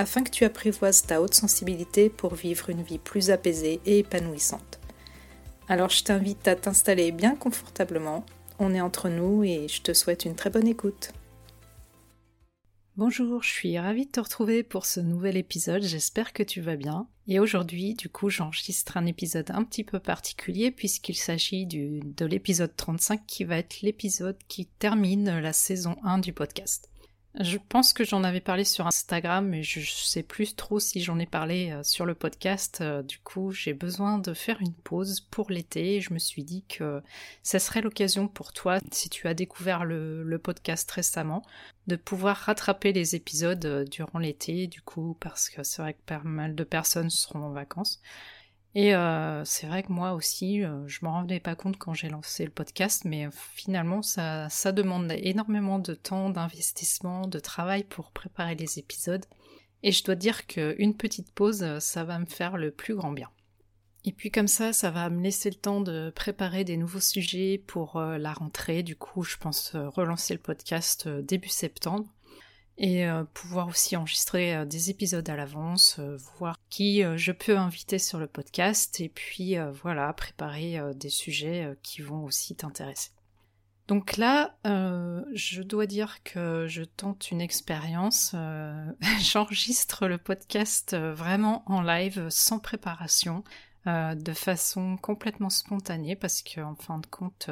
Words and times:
afin 0.00 0.22
que 0.22 0.30
tu 0.30 0.46
apprivoises 0.46 1.02
ta 1.02 1.20
haute 1.20 1.34
sensibilité 1.34 2.08
pour 2.08 2.34
vivre 2.34 2.70
une 2.70 2.82
vie 2.82 2.98
plus 2.98 3.30
apaisée 3.30 3.80
et 3.84 3.98
épanouissante. 3.98 4.80
Alors 5.68 5.90
je 5.90 6.02
t'invite 6.02 6.48
à 6.48 6.56
t'installer 6.56 7.12
bien 7.12 7.36
confortablement, 7.36 8.24
on 8.58 8.74
est 8.74 8.80
entre 8.80 9.10
nous 9.10 9.44
et 9.44 9.68
je 9.68 9.82
te 9.82 9.92
souhaite 9.92 10.24
une 10.24 10.34
très 10.34 10.48
bonne 10.48 10.66
écoute. 10.66 11.12
Bonjour, 12.96 13.42
je 13.42 13.50
suis 13.50 13.78
ravie 13.78 14.06
de 14.06 14.10
te 14.10 14.20
retrouver 14.20 14.62
pour 14.62 14.86
ce 14.86 15.00
nouvel 15.00 15.36
épisode, 15.36 15.82
j'espère 15.82 16.32
que 16.32 16.42
tu 16.42 16.62
vas 16.62 16.76
bien. 16.76 17.06
Et 17.28 17.38
aujourd'hui, 17.38 17.94
du 17.94 18.08
coup, 18.08 18.30
j'enregistre 18.30 18.96
un 18.96 19.04
épisode 19.04 19.50
un 19.50 19.64
petit 19.64 19.84
peu 19.84 20.00
particulier 20.00 20.70
puisqu'il 20.70 21.16
s'agit 21.16 21.66
de 21.66 22.24
l'épisode 22.24 22.74
35 22.74 23.26
qui 23.26 23.44
va 23.44 23.58
être 23.58 23.82
l'épisode 23.82 24.38
qui 24.48 24.64
termine 24.64 25.40
la 25.40 25.52
saison 25.52 25.96
1 26.04 26.18
du 26.18 26.32
podcast. 26.32 26.90
Je 27.38 27.58
pense 27.68 27.92
que 27.92 28.02
j'en 28.02 28.24
avais 28.24 28.40
parlé 28.40 28.64
sur 28.64 28.88
Instagram, 28.88 29.46
mais 29.46 29.62
je 29.62 29.80
sais 29.88 30.24
plus 30.24 30.56
trop 30.56 30.80
si 30.80 31.00
j'en 31.00 31.20
ai 31.20 31.26
parlé 31.26 31.70
euh, 31.70 31.84
sur 31.84 32.04
le 32.04 32.16
podcast. 32.16 32.80
Euh, 32.80 33.02
du 33.04 33.20
coup, 33.20 33.52
j'ai 33.52 33.72
besoin 33.72 34.18
de 34.18 34.34
faire 34.34 34.60
une 34.60 34.74
pause 34.74 35.20
pour 35.20 35.48
l'été. 35.48 36.00
Je 36.00 36.12
me 36.12 36.18
suis 36.18 36.42
dit 36.42 36.64
que 36.68 37.00
ça 37.44 37.60
serait 37.60 37.82
l'occasion 37.82 38.26
pour 38.26 38.52
toi, 38.52 38.78
si 38.90 39.08
tu 39.08 39.28
as 39.28 39.34
découvert 39.34 39.84
le, 39.84 40.40
podcast 40.42 40.90
récemment, 40.90 41.42
de 41.86 41.94
pouvoir 41.94 42.36
rattraper 42.36 42.92
les 42.92 43.14
épisodes 43.14 43.64
euh, 43.64 43.84
durant 43.84 44.18
l'été, 44.18 44.66
du 44.66 44.82
coup, 44.82 45.16
parce 45.20 45.50
que 45.50 45.62
c'est 45.62 45.82
vrai 45.82 45.94
que 45.94 46.02
pas 46.04 46.22
mal 46.24 46.56
de 46.56 46.64
personnes 46.64 47.10
seront 47.10 47.44
en 47.44 47.52
vacances. 47.52 48.00
Et 48.74 48.94
euh, 48.94 49.44
c'est 49.44 49.66
vrai 49.66 49.82
que 49.82 49.92
moi 49.92 50.12
aussi, 50.12 50.62
euh, 50.62 50.86
je 50.86 51.00
m'en 51.02 51.12
rendais 51.12 51.40
pas 51.40 51.56
compte 51.56 51.76
quand 51.76 51.92
j'ai 51.92 52.08
lancé 52.08 52.44
le 52.44 52.52
podcast, 52.52 53.04
mais 53.04 53.26
euh, 53.26 53.30
finalement, 53.32 54.00
ça, 54.02 54.48
ça 54.48 54.70
demande 54.70 55.12
énormément 55.18 55.80
de 55.80 55.94
temps, 55.94 56.30
d'investissement, 56.30 57.26
de 57.26 57.40
travail 57.40 57.82
pour 57.82 58.12
préparer 58.12 58.54
les 58.54 58.78
épisodes. 58.78 59.26
Et 59.82 59.90
je 59.90 60.04
dois 60.04 60.14
dire 60.14 60.46
qu'une 60.46 60.96
petite 60.96 61.32
pause, 61.32 61.78
ça 61.80 62.04
va 62.04 62.18
me 62.18 62.26
faire 62.26 62.58
le 62.58 62.70
plus 62.70 62.94
grand 62.94 63.12
bien. 63.12 63.30
Et 64.04 64.12
puis 64.12 64.30
comme 64.30 64.48
ça, 64.48 64.72
ça 64.72 64.90
va 64.90 65.10
me 65.10 65.22
laisser 65.22 65.50
le 65.50 65.56
temps 65.56 65.80
de 65.80 66.10
préparer 66.14 66.64
des 66.64 66.76
nouveaux 66.76 67.00
sujets 67.00 67.62
pour 67.66 67.98
la 67.98 68.32
rentrée. 68.32 68.82
Du 68.82 68.94
coup, 68.94 69.22
je 69.22 69.38
pense 69.38 69.72
relancer 69.74 70.34
le 70.34 70.40
podcast 70.40 71.08
début 71.08 71.48
septembre 71.48 72.06
et 72.80 73.06
euh, 73.06 73.24
pouvoir 73.34 73.68
aussi 73.68 73.94
enregistrer 73.94 74.56
euh, 74.56 74.64
des 74.64 74.88
épisodes 74.88 75.28
à 75.28 75.36
l'avance, 75.36 75.96
euh, 75.98 76.16
voir 76.38 76.56
qui 76.70 77.02
je 77.16 77.30
peux 77.30 77.58
inviter 77.58 77.98
sur 77.98 78.18
le 78.18 78.26
podcast 78.26 79.00
et 79.00 79.08
puis 79.08 79.56
voilà, 79.82 80.12
préparer 80.12 80.80
des 80.94 81.10
sujets 81.10 81.76
qui 81.82 82.00
vont 82.00 82.24
aussi 82.24 82.54
t'intéresser. 82.54 83.10
Donc 83.88 84.16
là, 84.16 84.56
je 84.64 85.62
dois 85.62 85.86
dire 85.86 86.22
que 86.22 86.66
je 86.68 86.84
tente 86.84 87.32
une 87.32 87.40
expérience. 87.40 88.36
J'enregistre 89.20 90.06
le 90.06 90.16
podcast 90.16 90.96
vraiment 90.96 91.64
en 91.66 91.82
live, 91.82 92.28
sans 92.30 92.60
préparation, 92.60 93.42
de 93.86 94.32
façon 94.32 94.96
complètement 94.96 95.50
spontanée, 95.50 96.14
parce 96.14 96.42
qu'en 96.42 96.70
en 96.70 96.76
fin 96.76 96.98
de 96.98 97.06
compte, 97.06 97.50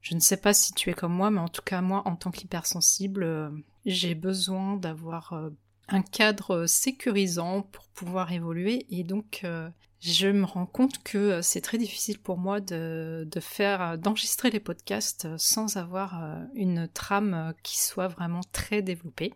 je 0.00 0.14
ne 0.14 0.20
sais 0.20 0.36
pas 0.36 0.52
si 0.52 0.72
tu 0.72 0.90
es 0.90 0.94
comme 0.94 1.14
moi, 1.14 1.30
mais 1.30 1.40
en 1.40 1.48
tout 1.48 1.62
cas 1.62 1.80
moi, 1.80 2.02
en 2.06 2.16
tant 2.16 2.32
qu'hypersensible, 2.32 3.52
j'ai 3.84 4.14
besoin 4.14 4.76
d'avoir 4.76 5.32
euh, 5.32 5.50
un 5.88 6.02
cadre 6.02 6.66
sécurisant 6.66 7.62
pour 7.62 7.88
pouvoir 7.88 8.32
évoluer 8.32 8.86
et 8.90 9.04
donc 9.04 9.40
euh, 9.44 9.68
je 10.00 10.28
me 10.28 10.44
rends 10.44 10.66
compte 10.66 11.02
que 11.02 11.18
euh, 11.18 11.42
c'est 11.42 11.60
très 11.60 11.78
difficile 11.78 12.18
pour 12.18 12.38
moi 12.38 12.60
de, 12.60 13.28
faire 13.40 13.98
d'enregistrer 13.98 14.50
les 14.50 14.60
podcasts 14.60 15.28
sans 15.36 15.76
avoir 15.76 16.22
une 16.54 16.88
trame 16.88 17.54
qui 17.62 17.80
soit 17.80 18.08
vraiment 18.08 18.42
très 18.52 18.82
développée. 18.82 19.32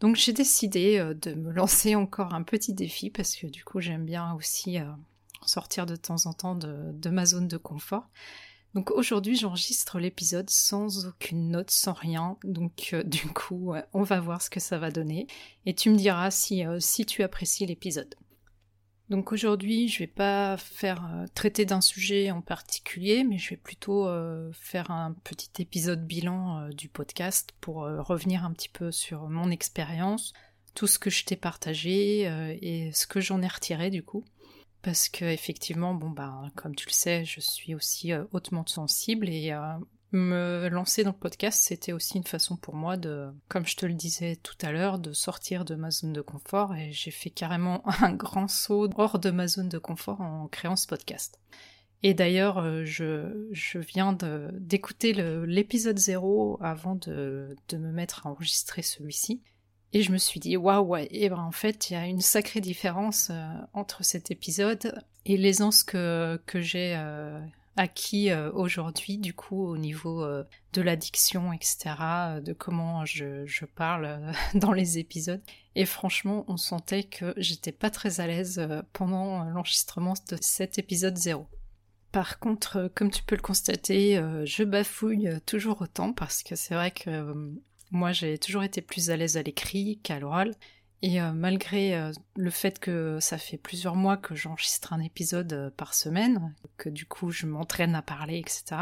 Donc 0.00 0.16
j'ai 0.16 0.32
décidé 0.32 0.98
de 1.20 1.34
me 1.34 1.50
lancer 1.50 1.94
encore 1.94 2.34
un 2.34 2.42
petit 2.42 2.72
défi 2.72 3.10
parce 3.10 3.34
que 3.34 3.46
du 3.46 3.64
coup 3.64 3.80
j'aime 3.80 4.04
bien 4.04 4.32
aussi 4.34 4.78
sortir 5.44 5.86
de 5.86 5.96
temps 5.96 6.26
en 6.26 6.32
temps 6.32 6.54
de 6.54 7.10
ma 7.10 7.26
zone 7.26 7.48
de 7.48 7.56
confort. 7.56 8.08
Donc 8.78 8.92
aujourd'hui 8.92 9.34
j'enregistre 9.34 9.98
l'épisode 9.98 10.48
sans 10.50 11.04
aucune 11.06 11.50
note, 11.50 11.72
sans 11.72 11.94
rien. 11.94 12.36
Donc 12.44 12.90
euh, 12.92 13.02
du 13.04 13.26
coup 13.26 13.74
on 13.92 14.04
va 14.04 14.20
voir 14.20 14.40
ce 14.40 14.50
que 14.50 14.60
ça 14.60 14.78
va 14.78 14.92
donner. 14.92 15.26
Et 15.66 15.74
tu 15.74 15.90
me 15.90 15.96
diras 15.96 16.30
si, 16.30 16.64
euh, 16.64 16.78
tu 17.04 17.24
apprécies 17.24 17.66
l'épisode. 17.66 18.14
Donc 19.08 19.32
aujourd'hui 19.32 19.88
je 19.88 19.98
vais 19.98 20.06
pas 20.06 20.56
faire 20.58 21.10
euh, 21.12 21.26
traiter 21.34 21.64
d'un 21.64 21.80
sujet 21.80 22.30
en 22.30 22.40
particulier, 22.40 23.24
mais 23.24 23.36
je 23.36 23.50
vais 23.50 23.56
plutôt 23.56 24.08
faire 24.52 24.92
un 24.92 25.12
petit 25.24 25.60
épisode 25.60 26.06
bilan 26.06 26.68
du 26.68 26.88
podcast 26.88 27.50
pour 27.60 27.78
revenir 27.78 28.44
un 28.44 28.52
petit 28.52 28.68
peu 28.68 28.92
sur 28.92 29.28
mon 29.28 29.50
expérience, 29.50 30.34
tout 30.76 30.86
ce 30.86 31.00
que 31.00 31.10
je 31.10 31.24
t'ai 31.24 31.34
partagé 31.34 32.30
et 32.62 32.92
ce 32.92 33.08
que 33.08 33.18
j'en 33.18 33.42
ai 33.42 33.48
retiré 33.48 33.90
du 33.90 34.04
coup 34.04 34.22
parce 34.82 35.08
que 35.08 35.24
effectivement, 35.24 35.94
bon 35.94 36.10
bah, 36.10 36.42
comme 36.54 36.74
tu 36.74 36.86
le 36.86 36.92
sais, 36.92 37.24
je 37.24 37.40
suis 37.40 37.74
aussi 37.74 38.12
euh, 38.12 38.24
hautement 38.32 38.64
sensible 38.66 39.28
et 39.28 39.52
euh, 39.52 39.60
me 40.12 40.68
lancer 40.68 41.04
dans 41.04 41.10
le 41.10 41.16
podcast, 41.16 41.62
c'était 41.62 41.92
aussi 41.92 42.16
une 42.16 42.24
façon 42.24 42.56
pour 42.56 42.74
moi 42.74 42.96
de, 42.96 43.28
comme 43.48 43.66
je 43.66 43.76
te 43.76 43.86
le 43.86 43.94
disais 43.94 44.36
tout 44.36 44.56
à 44.62 44.72
l'heure, 44.72 44.98
de 44.98 45.12
sortir 45.12 45.64
de 45.64 45.74
ma 45.74 45.90
zone 45.90 46.12
de 46.12 46.20
confort 46.20 46.74
et 46.74 46.92
j'ai 46.92 47.10
fait 47.10 47.30
carrément 47.30 47.82
un 48.02 48.12
grand 48.12 48.48
saut 48.48 48.88
hors 48.96 49.18
de 49.18 49.30
ma 49.30 49.48
zone 49.48 49.68
de 49.68 49.78
confort 49.78 50.20
en 50.20 50.48
créant 50.48 50.76
ce 50.76 50.86
podcast. 50.86 51.40
Et 52.04 52.14
d'ailleurs, 52.14 52.58
euh, 52.58 52.84
je, 52.84 53.78
viens 53.78 54.16
d'écouter 54.52 55.12
l'épisode 55.12 55.98
0 55.98 56.58
avant 56.62 56.94
de 56.94 57.56
me 57.72 57.90
mettre 57.90 58.26
à 58.26 58.30
enregistrer 58.30 58.82
celui-ci. 58.82 59.42
Et 59.92 60.02
je 60.02 60.12
me 60.12 60.18
suis 60.18 60.38
dit, 60.38 60.56
waouh, 60.56 60.96
et 60.96 61.28
ben 61.30 61.38
en 61.38 61.52
fait, 61.52 61.90
il 61.90 61.94
y 61.94 61.96
a 61.96 62.06
une 62.06 62.20
sacrée 62.20 62.60
différence 62.60 63.28
euh, 63.30 63.52
entre 63.72 64.04
cet 64.04 64.30
épisode 64.30 65.02
et 65.24 65.38
l'aisance 65.38 65.82
que, 65.82 66.40
que 66.44 66.60
j'ai 66.60 66.94
euh, 66.94 67.40
acquis 67.76 68.30
euh, 68.30 68.50
aujourd'hui, 68.52 69.16
du 69.16 69.32
coup, 69.32 69.66
au 69.66 69.78
niveau 69.78 70.26
de 70.74 70.82
l'addiction, 70.82 71.54
etc., 71.54 71.94
de 72.44 72.52
comment 72.52 73.06
je, 73.06 73.46
je 73.46 73.64
parle 73.64 74.20
dans 74.54 74.72
les 74.72 74.98
épisodes. 74.98 75.42
Et 75.74 75.86
franchement, 75.86 76.44
on 76.48 76.58
sentait 76.58 77.04
que 77.04 77.32
j'étais 77.38 77.72
pas 77.72 77.88
très 77.88 78.20
à 78.20 78.26
l'aise 78.26 78.60
pendant 78.92 79.44
l'enregistrement 79.44 80.14
de 80.30 80.36
cet 80.40 80.78
épisode 80.78 81.16
zéro. 81.16 81.46
Par 82.12 82.38
contre, 82.38 82.90
comme 82.94 83.10
tu 83.10 83.22
peux 83.22 83.36
le 83.36 83.42
constater, 83.42 84.20
je 84.44 84.64
bafouille 84.64 85.30
toujours 85.46 85.82
autant 85.82 86.12
parce 86.12 86.42
que 86.42 86.56
c'est 86.56 86.74
vrai 86.74 86.90
que 86.90 87.54
moi, 87.90 88.12
j'ai 88.12 88.38
toujours 88.38 88.62
été 88.62 88.82
plus 88.82 89.10
à 89.10 89.16
l'aise 89.16 89.36
à 89.36 89.42
l'écrit 89.42 89.98
qu'à 90.02 90.18
l'oral. 90.18 90.54
Et 91.00 91.20
euh, 91.20 91.32
malgré 91.32 91.94
euh, 91.94 92.12
le 92.36 92.50
fait 92.50 92.78
que 92.80 93.18
ça 93.20 93.38
fait 93.38 93.56
plusieurs 93.56 93.94
mois 93.94 94.16
que 94.16 94.34
j'enregistre 94.34 94.92
un 94.92 95.00
épisode 95.00 95.52
euh, 95.52 95.70
par 95.70 95.94
semaine, 95.94 96.54
que 96.76 96.88
du 96.88 97.06
coup 97.06 97.30
je 97.30 97.46
m'entraîne 97.46 97.94
à 97.94 98.02
parler, 98.02 98.38
etc. 98.38 98.80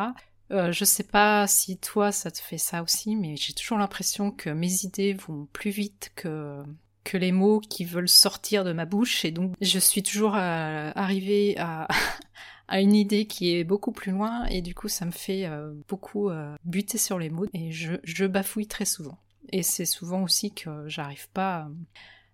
je 0.50 0.84
sais 0.84 1.04
pas 1.04 1.46
si 1.46 1.76
toi 1.76 2.12
ça 2.12 2.30
te 2.30 2.38
fait 2.38 2.58
ça 2.58 2.82
aussi, 2.82 3.16
mais 3.16 3.36
j'ai 3.36 3.52
toujours 3.52 3.76
l'impression 3.76 4.30
que 4.30 4.48
mes 4.48 4.84
idées 4.84 5.12
vont 5.12 5.46
plus 5.52 5.70
vite 5.70 6.12
que 6.14 6.62
que 7.04 7.16
les 7.16 7.30
mots 7.30 7.60
qui 7.60 7.84
veulent 7.84 8.08
sortir 8.08 8.64
de 8.64 8.72
ma 8.72 8.84
bouche, 8.84 9.24
et 9.24 9.30
donc 9.30 9.54
je 9.60 9.78
suis 9.78 10.02
toujours 10.02 10.34
arrivée 10.34 11.56
à, 11.58 11.86
à 12.68 12.80
une 12.80 12.94
idée 12.94 13.26
qui 13.26 13.54
est 13.54 13.64
beaucoup 13.64 13.92
plus 13.92 14.12
loin 14.12 14.44
et 14.46 14.62
du 14.62 14.74
coup 14.74 14.88
ça 14.88 15.04
me 15.04 15.10
fait 15.10 15.46
euh, 15.46 15.72
beaucoup 15.88 16.30
euh, 16.30 16.54
buter 16.64 16.98
sur 16.98 17.18
les 17.18 17.30
mots 17.30 17.46
et 17.52 17.70
je, 17.70 18.26
bafouille 18.26 18.66
très 18.66 18.84
souvent. 18.84 19.18
Et 19.50 19.62
c'est 19.62 19.84
souvent 19.84 20.22
aussi 20.22 20.52
que 20.52 20.88
j'arrive 20.88 21.28
pas 21.30 21.68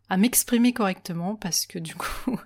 à, 0.09 0.17
m'exprimer 0.17 0.73
correctement 0.73 1.37
parce 1.37 1.67
que 1.67 1.79
du 1.79 1.95
coup 1.97 2.41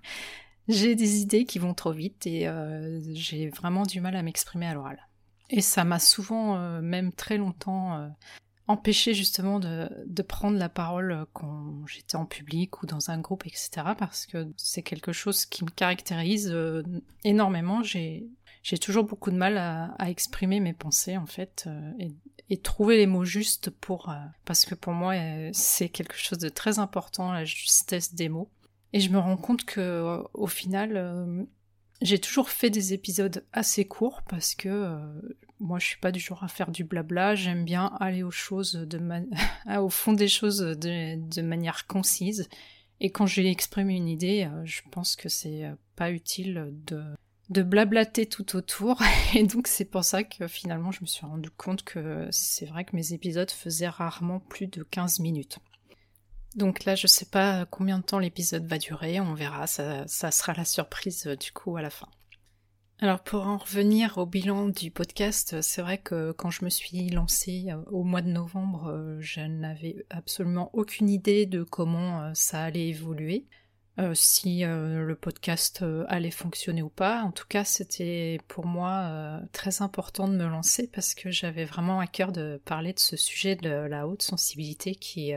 j'ai 0.68 0.96
des 0.96 1.20
idées 1.20 1.44
qui 1.44 1.58
vont 1.58 1.74
trop 1.74 1.92
vite 1.92 2.26
et 2.26 2.48
euh, 2.48 3.00
j'ai 3.14 3.48
vraiment 3.50 3.84
du 3.84 4.00
mal 4.00 4.16
à 4.16 4.22
m'exprimer 4.22 4.66
à 4.66 4.74
l'oral. 4.74 5.06
Et 5.48 5.60
ça 5.60 5.84
m'a 5.84 6.00
souvent, 6.00 6.80
même 6.80 7.12
très 7.12 7.36
longtemps, 7.36 8.10
empêcher 8.68 9.14
justement 9.14 9.60
de, 9.60 10.22
prendre 10.22 10.58
la 10.58 10.68
parole 10.68 11.26
quand 11.32 11.86
j'étais 11.86 12.16
en 12.16 12.26
public 12.26 12.82
ou 12.82 12.86
dans 12.86 13.10
un 13.10 13.18
groupe, 13.18 13.46
etc. 13.46 13.70
Parce 13.96 14.26
que 14.26 14.48
c'est 14.56 14.82
quelque 14.82 15.12
chose 15.12 15.46
qui 15.46 15.64
me 15.64 15.70
caractérise 15.70 16.50
euh, 16.52 16.82
énormément. 17.24 17.82
J'ai 17.82 18.28
toujours 18.80 19.04
beaucoup 19.04 19.30
de 19.30 19.36
mal 19.36 19.56
à, 19.56 20.10
exprimer 20.10 20.60
mes 20.60 20.72
pensées 20.72 21.16
en 21.16 21.26
fait 21.26 21.64
euh, 21.68 21.92
et, 22.48 22.56
trouver 22.58 22.96
les 22.96 23.06
mots 23.06 23.24
justes 23.24 23.70
pour 23.70 24.08
euh, 24.08 24.14
parce 24.44 24.64
que 24.64 24.74
pour 24.74 24.92
moi 24.92 25.14
c'est 25.52 25.88
quelque 25.88 26.16
chose 26.16 26.38
de 26.38 26.48
très 26.48 26.78
important 26.78 27.32
la 27.32 27.44
justesse 27.44 28.14
des 28.14 28.28
mots 28.28 28.50
Et 28.92 29.00
je 29.00 29.10
me 29.10 29.18
rends 29.18 29.36
compte 29.36 29.64
que 29.64 30.22
au 30.34 30.46
final, 30.46 31.46
j'ai 32.02 32.18
toujours 32.18 32.50
fait 32.50 32.70
des 32.70 32.92
épisodes 32.92 33.44
assez 33.52 33.86
courts 33.86 34.22
parce 34.28 34.54
que 34.54 34.68
euh, 34.68 35.36
moi 35.60 35.78
je 35.78 35.86
suis 35.86 35.98
pas 35.98 36.12
du 36.12 36.20
genre 36.20 36.44
à 36.44 36.48
faire 36.48 36.70
du 36.70 36.84
blabla, 36.84 37.34
j'aime 37.34 37.64
bien 37.64 37.92
aller 38.00 38.22
aux 38.22 38.30
choses 38.30 38.86
au 39.78 39.88
fond 39.88 40.12
des 40.12 40.28
choses 40.28 40.58
de, 40.58 41.42
manière 41.42 41.86
concise. 41.86 42.48
Et 43.00 43.10
quand 43.10 43.26
j'ai 43.26 43.50
exprimé 43.50 43.94
une 43.94 44.08
idée, 44.08 44.48
euh, 44.50 44.64
je 44.64 44.80
pense 44.90 45.16
que 45.16 45.28
c'est 45.28 45.64
euh, 45.64 45.74
pas 45.96 46.10
utile 46.10 46.72
de, 46.86 47.04
de 47.50 47.62
blablater 47.62 48.26
tout 48.26 48.56
autour. 48.56 49.02
Et 49.34 49.44
donc 49.44 49.66
c'est 49.66 49.84
pour 49.84 50.04
ça 50.04 50.24
que 50.24 50.48
finalement 50.48 50.92
je 50.92 51.02
me 51.02 51.06
suis 51.06 51.26
rendu 51.26 51.50
compte 51.50 51.82
que 51.82 52.26
c'est 52.30 52.66
vrai 52.66 52.84
que 52.84 52.96
mes 52.96 53.12
épisodes 53.12 53.50
faisaient 53.50 53.88
rarement 53.88 54.40
plus 54.40 54.66
de 54.66 54.82
15 54.82 55.20
minutes. 55.20 55.58
Donc 56.56 56.86
là, 56.86 56.94
je 56.94 57.06
sais 57.06 57.26
pas 57.26 57.66
combien 57.66 57.98
de 57.98 58.02
temps 58.02 58.18
l'épisode 58.18 58.66
va 58.66 58.78
durer, 58.78 59.20
on 59.20 59.34
verra, 59.34 59.66
ça, 59.66 60.06
sera 60.06 60.54
la 60.54 60.64
surprise 60.64 61.26
euh, 61.26 61.36
du 61.36 61.52
coup 61.52 61.76
à 61.76 61.82
la 61.82 61.90
fin. 61.90 62.08
Alors 62.98 63.22
pour 63.22 63.46
en 63.46 63.58
revenir 63.58 64.16
au 64.16 64.24
bilan 64.24 64.68
du 64.68 64.90
podcast, 64.90 65.60
c'est 65.60 65.82
vrai 65.82 65.98
que 65.98 66.32
quand 66.32 66.48
je 66.48 66.64
me 66.64 66.70
suis 66.70 67.10
lancée 67.10 67.66
euh, 67.68 67.82
au 67.90 68.04
mois 68.04 68.22
de 68.22 68.30
novembre, 68.30 68.88
euh, 68.88 69.18
je 69.20 69.40
n'avais 69.40 70.06
absolument 70.08 70.70
aucune 70.72 71.10
idée 71.10 71.44
de 71.44 71.62
comment 71.62 72.32
ça 72.34 72.62
allait 72.62 72.88
évoluer, 72.88 73.44
si 74.14 74.60
le 74.62 75.14
podcast 75.14 75.82
allait 76.08 76.30
fonctionner 76.30 76.82
ou 76.82 76.90
pas. 76.90 77.22
En 77.22 77.32
tout 77.32 77.46
cas, 77.48 77.64
c'était 77.64 78.38
pour 78.46 78.66
moi 78.66 79.40
très 79.52 79.80
important 79.80 80.28
de 80.28 80.36
me 80.36 80.46
lancer 80.46 80.86
parce 80.86 81.14
que 81.14 81.30
j'avais 81.30 81.64
vraiment 81.64 81.98
à 81.98 82.06
cœur 82.06 82.30
de 82.30 82.60
parler 82.66 82.92
de 82.92 82.98
ce 82.98 83.16
sujet 83.16 83.56
de 83.56 83.70
la 83.70 84.06
haute 84.06 84.20
sensibilité 84.20 84.94
qui 84.94 85.32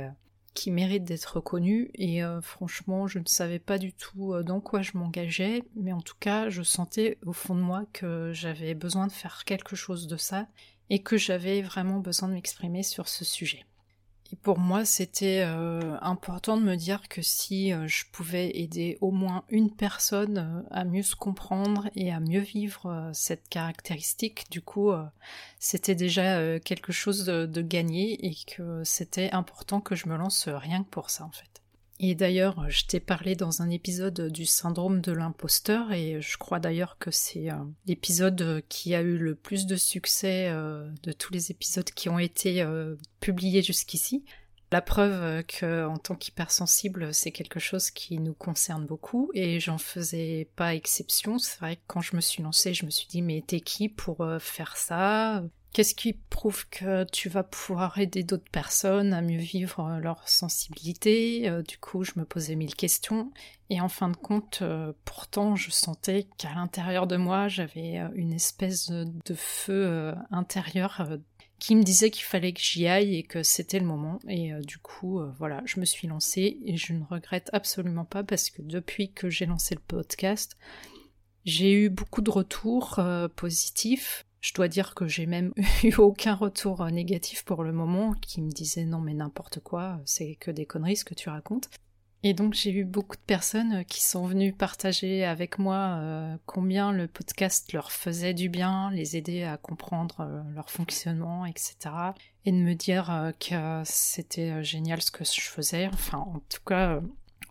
qui 0.60 0.72
mérite 0.72 1.06
d'être 1.06 1.38
reconnu 1.38 1.90
et 1.96 2.22
euh, 2.22 2.42
franchement 2.42 3.08
je 3.08 3.20
ne 3.20 3.26
savais 3.28 3.60
pas 3.60 3.78
du 3.78 3.94
tout 3.94 4.34
euh, 4.34 4.44
dans 4.44 4.60
quoi 4.60 4.82
je 4.82 4.92
m'engageais 4.96 5.64
mais 5.78 5.94
en 5.94 6.02
tout 6.02 6.18
cas 6.20 6.50
je 6.50 6.64
sentais 6.64 7.18
au 7.26 7.32
fond 7.32 7.56
de 7.56 7.62
moi 7.62 7.86
que 7.94 8.34
j'avais 8.34 8.74
besoin 8.74 9.08
de 9.08 9.14
faire 9.14 9.46
quelque 9.46 9.78
chose 9.78 10.08
de 10.08 10.18
ça 10.18 10.50
et 10.90 11.02
que 11.02 11.16
j'avais 11.16 11.62
vraiment 11.62 12.00
besoin 12.00 12.28
de 12.28 12.34
m'exprimer 12.34 12.84
sur 12.84 13.08
ce 13.08 13.24
sujet. 13.24 13.69
Pour 14.36 14.60
moi, 14.60 14.86
c'était 14.86 15.44
euh, 15.44 15.98
important 16.02 16.58
de 16.58 16.62
me 16.62 16.76
dire 16.76 17.08
que 17.10 17.22
si 17.22 17.74
euh, 17.74 17.88
je 17.88 18.06
pouvais 18.12 18.58
aider 18.60 18.98
au 19.02 19.10
moins 19.10 19.44
une 19.50 19.72
personne 19.72 20.38
euh, 20.38 20.68
à 20.70 20.86
mieux 20.86 21.02
se 21.02 21.16
comprendre 21.16 21.90
et 21.96 22.12
à 22.12 22.20
mieux 22.20 22.40
vivre 22.40 23.10
cette 23.14 23.50
caractéristique, 23.50 24.50
du 24.52 24.62
coup, 24.62 24.92
c'était 25.58 25.96
déjà 25.96 26.60
quelque 26.60 26.92
chose 26.92 27.26
de, 27.26 27.62
gagné 27.62 28.26
et 28.26 28.36
que 28.48 28.84
c'était 28.84 29.32
important 29.32 29.82
que 29.82 29.96
je 29.96 30.08
me 30.08 30.16
lance 30.16 30.48
rien 30.48 30.84
que 30.84 30.90
pour 30.90 31.10
ça, 31.10 31.26
en 31.26 31.32
fait. 31.32 31.62
Et 32.02 32.16
d'ailleurs, 32.16 32.70
je 32.70 32.86
t'ai 32.86 33.02
parlé 33.02 33.36
dans 33.36 33.62
un 33.62 33.70
épisode 33.70 34.32
du 34.32 34.46
syndrome 34.46 35.02
de 35.02 35.12
l'imposteur, 35.12 35.92
et 35.92 36.22
je 36.22 36.38
crois 36.38 36.60
d'ailleurs 36.60 36.98
que 36.98 37.12
c'est 37.12 37.50
l'épisode 37.88 38.64
qui 38.70 38.96
a 38.96 39.02
eu 39.02 39.18
le 39.18 39.36
plus 39.36 39.66
de 39.66 39.76
succès 39.76 40.48
euh, 40.50 40.90
de 41.04 41.12
tous 41.12 41.34
les 41.34 41.52
épisodes 41.52 41.90
qui 41.90 42.08
ont 42.08 42.20
été 42.20 42.62
euh, 42.62 42.96
publiés 43.20 43.62
jusqu'ici. 43.62 44.24
La 44.72 44.82
preuve 44.82 45.44
que, 45.46 45.88
en 45.88 45.98
tant 45.98 46.16
qu'hypersensible, 46.16 47.14
c'est 47.14 47.32
quelque 47.32 47.60
chose 47.60 47.90
qui 47.90 48.20
nous 48.20 48.36
concerne 48.36 48.86
beaucoup, 48.86 49.32
et 49.34 49.60
j'en 49.60 49.80
faisais 49.80 50.48
pas 50.56 50.76
exception. 50.76 51.38
C'est 51.38 51.60
vrai 51.60 51.76
que 51.78 51.82
quand 51.88 52.02
je 52.02 52.16
me 52.16 52.22
suis 52.22 52.44
lancée, 52.44 52.74
je 52.74 52.86
me 52.86 52.92
suis 52.92 53.08
dit, 53.08 53.22
mais 53.22 53.44
t'es 53.46 53.62
qui 53.62 53.90
pour 53.90 54.22
euh, 54.22 54.40
faire 54.40 54.78
ça? 54.78 55.44
Qu'est-ce 55.72 55.94
qui 55.94 56.14
prouve 56.14 56.68
que 56.70 57.04
tu 57.12 57.30
vas 57.30 57.44
pouvoir 57.44 58.00
aider 58.00 58.24
d'autres 58.24 58.50
personnes 58.52 59.14
à 59.14 59.22
mieux 59.22 59.38
vivre 59.40 59.82
euh, 59.82 60.00
leur 60.00 60.28
sensibilité? 60.28 61.48
Euh, 61.48 61.62
Du 61.62 61.78
coup, 61.78 62.04
je 62.04 62.14
me 62.16 62.26
posais 62.26 62.56
mille 62.56 62.76
questions. 62.76 63.32
Et 63.70 63.80
en 63.80 63.88
fin 63.88 64.10
de 64.10 64.18
compte, 64.18 64.60
euh, 64.64 64.94
pourtant, 65.06 65.56
je 65.56 65.70
sentais 65.70 66.28
qu'à 66.38 66.56
l'intérieur 66.56 67.06
de 67.06 67.18
moi, 67.18 67.48
j'avais 67.50 67.98
une 68.16 68.34
espèce 68.34 68.90
de 68.90 69.36
feu 69.36 70.16
intérieur 70.32 71.08
qui 71.60 71.76
me 71.76 71.84
disait 71.84 72.10
qu'il 72.10 72.24
fallait 72.24 72.54
que 72.54 72.62
j'y 72.62 72.88
aille 72.88 73.16
et 73.16 73.24
que 73.24 73.44
c'était 73.44 73.80
le 73.80 73.86
moment. 73.86 74.18
Et 74.28 74.52
du 74.66 74.80
coup, 74.80 75.22
voilà, 75.38 75.62
je 75.66 75.80
me 75.80 75.86
suis 75.86 76.08
lancée 76.08 76.60
et 76.66 76.78
je 76.78 76.94
ne 76.94 77.04
regrette 77.04 77.52
absolument 77.54 78.06
pas 78.06 78.24
parce 78.24 78.50
que 78.50 78.64
depuis 78.64 79.12
que 79.12 79.30
j'ai 79.30 79.46
lancé 79.46 79.76
le 79.76 79.82
podcast, 79.82 80.58
j'ai 81.46 81.72
eu 81.74 81.90
beaucoup 81.90 82.22
de 82.22 82.32
retours 82.32 83.00
positifs 83.36 84.26
je 84.42 84.54
dois 84.54 84.68
dire 84.68 84.96
que 84.96 85.08
j'ai 85.08 85.26
même 85.26 85.54
eu 85.84 85.94
aucun 85.96 86.36
retour 86.36 86.82
euh, 86.82 86.90
négatif 86.90 87.44
pour 87.44 87.64
le 87.64 87.74
moment 87.74 88.14
qui 88.14 88.42
me 88.42 88.52
disait 88.52 88.86
non 88.86 89.00
mais 89.00 89.14
n'importe 89.14 89.60
quoi, 89.60 90.00
c'est 90.06 90.36
que 90.36 90.52
des 90.52 90.66
conneries 90.66 90.98
ce 90.98 91.06
que 91.06 91.14
tu 91.14 91.30
racontes. 91.30 91.70
Et 92.22 92.34
donc 92.34 92.54
j'ai 92.54 92.72
eu 92.72 92.84
beaucoup 92.84 93.16
de 93.16 93.22
personnes 93.22 93.76
euh, 93.76 93.84
qui 93.84 94.04
sont 94.04 94.26
venues 94.26 94.54
partager 94.54 95.26
avec 95.26 95.58
moi 95.58 95.98
euh, 96.00 96.38
combien 96.46 96.92
le 96.92 97.08
podcast 97.08 97.72
leur 97.74 97.92
faisait 97.92 98.34
du 98.34 98.50
bien, 98.50 98.92
les 98.92 99.18
aider 99.18 99.44
à 99.44 99.58
comprendre 99.58 100.44
leur 100.54 100.70
fonctionnement, 100.70 101.46
etc. 101.46 101.78
Et 102.46 102.52
de 102.52 102.58
me 102.58 102.74
dire 102.74 103.34
que 103.40 103.82
c'était 103.86 104.64
génial 104.64 105.02
ce 105.02 105.12
que 105.12 105.24
je 105.24 105.42
faisais. 105.42 105.88
Enfin 105.94 106.20
en 106.20 106.40
tout 106.50 106.64
cas, 106.66 107.02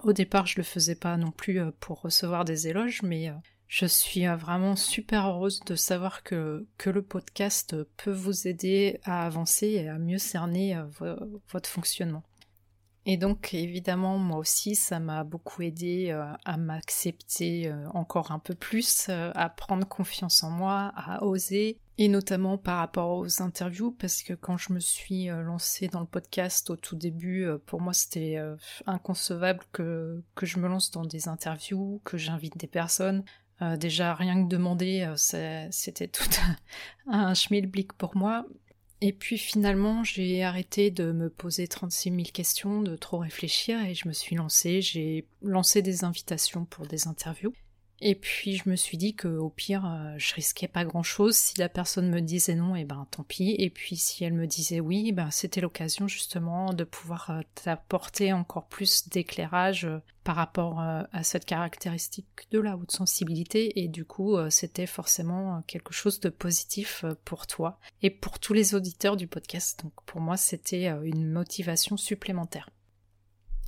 au 0.02 0.12
départ 0.12 0.46
je 0.46 0.56
le 0.56 0.64
faisais 0.64 0.96
pas 0.96 1.16
non 1.16 1.30
plus 1.30 1.60
pour 1.80 2.00
recevoir 2.00 2.44
des 2.44 2.68
éloges, 2.68 3.02
mais 3.02 3.30
je 3.68 3.84
suis 3.84 4.26
euh, 4.26 4.34
vraiment 4.34 4.76
super 4.76 5.26
heureuse 5.26 5.60
de 5.60 5.74
savoir 5.74 6.22
que, 6.22 6.66
que 6.78 6.88
le 6.88 7.02
podcast 7.02 7.76
peut 7.98 8.10
vous 8.10 8.48
aider 8.48 8.98
à 9.04 9.26
avancer 9.26 9.66
et 9.68 9.88
à 9.88 9.98
mieux 9.98 10.18
cerner 10.18 10.74
euh, 10.74 11.16
votre 11.52 11.68
fonctionnement. 11.68 12.24
Et 13.04 13.16
donc 13.16 13.54
évidemment 13.54 14.18
moi 14.18 14.38
aussi 14.38 14.74
ça 14.74 15.00
m'a 15.00 15.22
beaucoup 15.22 15.62
aidé 15.62 16.08
euh, 16.10 16.24
à 16.44 16.56
m'accepter 16.56 17.72
encore 17.94 18.32
un 18.32 18.38
peu 18.38 18.54
plus, 18.54 19.08
à 19.08 19.48
prendre 19.48 19.86
confiance 19.86 20.42
en 20.42 20.50
moi, 20.50 20.92
à 20.94 21.24
oser, 21.24 21.78
et 21.96 22.08
notamment 22.08 22.58
par 22.58 22.78
rapport 22.78 23.16
aux 23.16 23.40
interviews 23.40 23.92
parce 23.92 24.22
que 24.22 24.34
quand 24.34 24.58
je 24.58 24.74
me 24.74 24.80
suis 24.80 25.26
lancée 25.28 25.88
dans 25.88 26.00
le 26.00 26.06
podcast 26.06 26.68
au 26.68 26.76
tout 26.76 26.96
début, 26.96 27.48
pour 27.64 27.80
moi 27.80 27.94
c'était 27.94 28.36
inconcevable 28.84 29.64
que, 29.72 30.22
que 30.34 30.44
je 30.44 30.58
me 30.58 30.68
lance 30.68 30.90
dans 30.90 31.04
des 31.04 31.28
interviews, 31.28 32.02
que 32.04 32.18
j'invite 32.18 32.58
des 32.58 32.66
personnes. 32.66 33.24
Euh, 33.60 33.76
déjà, 33.76 34.14
rien 34.14 34.44
que 34.44 34.48
demander, 34.48 35.02
euh, 35.02 35.66
c'était 35.70 36.08
tout 36.08 36.28
un 37.06 37.34
schmilblick 37.34 37.92
pour 37.92 38.16
moi. 38.16 38.46
Et 39.00 39.12
puis 39.12 39.38
finalement, 39.38 40.02
j'ai 40.02 40.42
arrêté 40.42 40.90
de 40.90 41.12
me 41.12 41.30
poser 41.30 41.68
36 41.68 42.10
000 42.10 42.22
questions, 42.32 42.82
de 42.82 42.96
trop 42.96 43.18
réfléchir, 43.18 43.80
et 43.84 43.94
je 43.94 44.08
me 44.08 44.12
suis 44.12 44.34
lancée. 44.34 44.82
J'ai 44.82 45.26
lancé 45.42 45.82
des 45.82 46.04
invitations 46.04 46.64
pour 46.64 46.86
des 46.86 47.06
interviews. 47.06 47.52
Et 48.00 48.14
puis 48.14 48.56
je 48.56 48.68
me 48.68 48.76
suis 48.76 48.96
dit 48.96 49.14
que 49.14 49.28
au 49.28 49.50
pire, 49.50 49.84
euh, 49.84 50.14
je 50.18 50.34
risquais 50.34 50.68
pas 50.68 50.84
grand 50.84 51.02
chose. 51.02 51.36
Si 51.36 51.58
la 51.58 51.68
personne 51.68 52.10
me 52.10 52.20
disait 52.20 52.54
non, 52.54 52.76
et 52.76 52.80
eh 52.80 52.84
ben 52.84 53.06
tant 53.10 53.24
pis. 53.24 53.56
Et 53.58 53.70
puis 53.70 53.96
si 53.96 54.24
elle 54.24 54.34
me 54.34 54.46
disait 54.46 54.80
oui, 54.80 55.12
ben 55.12 55.30
c'était 55.30 55.60
l'occasion 55.60 56.06
justement 56.06 56.72
de 56.72 56.84
pouvoir 56.84 57.30
euh, 57.30 57.40
t'apporter 57.54 58.32
encore 58.32 58.68
plus 58.68 59.08
d'éclairage 59.08 59.84
euh, 59.86 59.98
par 60.22 60.36
rapport 60.36 60.80
à 60.80 61.22
cette 61.22 61.46
caractéristique 61.46 62.26
de 62.50 62.58
la 62.58 62.76
haute 62.76 62.92
sensibilité. 62.92 63.80
Et 63.80 63.88
du 63.88 64.04
coup, 64.04 64.36
c'était 64.50 64.86
forcément 64.86 65.62
quelque 65.62 65.94
chose 65.94 66.20
de 66.20 66.28
positif 66.28 67.02
pour 67.24 67.46
toi 67.46 67.80
et 68.02 68.10
pour 68.10 68.38
tous 68.38 68.52
les 68.52 68.74
auditeurs 68.74 69.16
du 69.16 69.26
podcast. 69.26 69.82
Donc 69.82 69.94
pour 70.04 70.20
moi, 70.20 70.36
c'était 70.36 70.88
une 71.02 71.30
motivation 71.30 71.96
supplémentaire. 71.96 72.68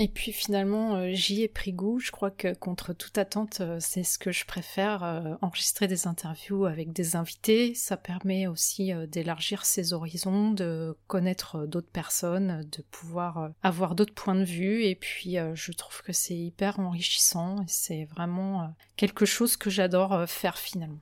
Et 0.03 0.09
puis 0.09 0.33
finalement, 0.33 0.97
euh, 0.97 1.11
j'y 1.13 1.43
ai 1.43 1.49
pris 1.49 1.75
goût. 1.75 1.99
Je 1.99 2.11
crois 2.11 2.31
que 2.31 2.55
contre 2.55 2.95
toute 2.95 3.19
attente, 3.19 3.61
euh, 3.61 3.77
c'est 3.81 4.03
ce 4.03 4.19
que 4.19 4.33
je 4.33 4.47
préfère, 4.47 5.05
euh, 5.05 5.35
enregistrer 5.43 5.89
des 5.89 6.07
interviews 6.07 6.65
avec 6.65 6.95
des 6.95 7.17
invités. 7.17 7.75
Ça 7.75 7.99
permet 7.99 8.47
aussi 8.47 8.93
d'élargir 9.09 9.67
ses 9.67 9.93
horizons, 9.93 10.53
de 10.53 10.97
connaître 11.07 11.67
d'autres 11.67 11.91
personnes, 11.91 12.67
de 12.73 12.83
pouvoir 12.91 13.51
avoir 13.63 13.95
d'autres 13.95 14.15
points 14.15 14.37
de 14.37 14.45
vue. 14.45 14.85
Et 14.85 14.95
puis 14.95 15.37
je 15.55 15.73
trouve 15.73 16.01
que 16.01 16.15
c'est 16.15 16.37
hyper 16.37 16.81
enrichissant 16.81 17.61
et 17.61 17.69
c'est 17.69 18.07
vraiment 18.07 18.75
quelque 18.97 19.27
chose 19.27 19.59
que 19.59 19.69
j'adore 19.69 20.27
faire 20.27 20.57
finalement. 20.57 21.01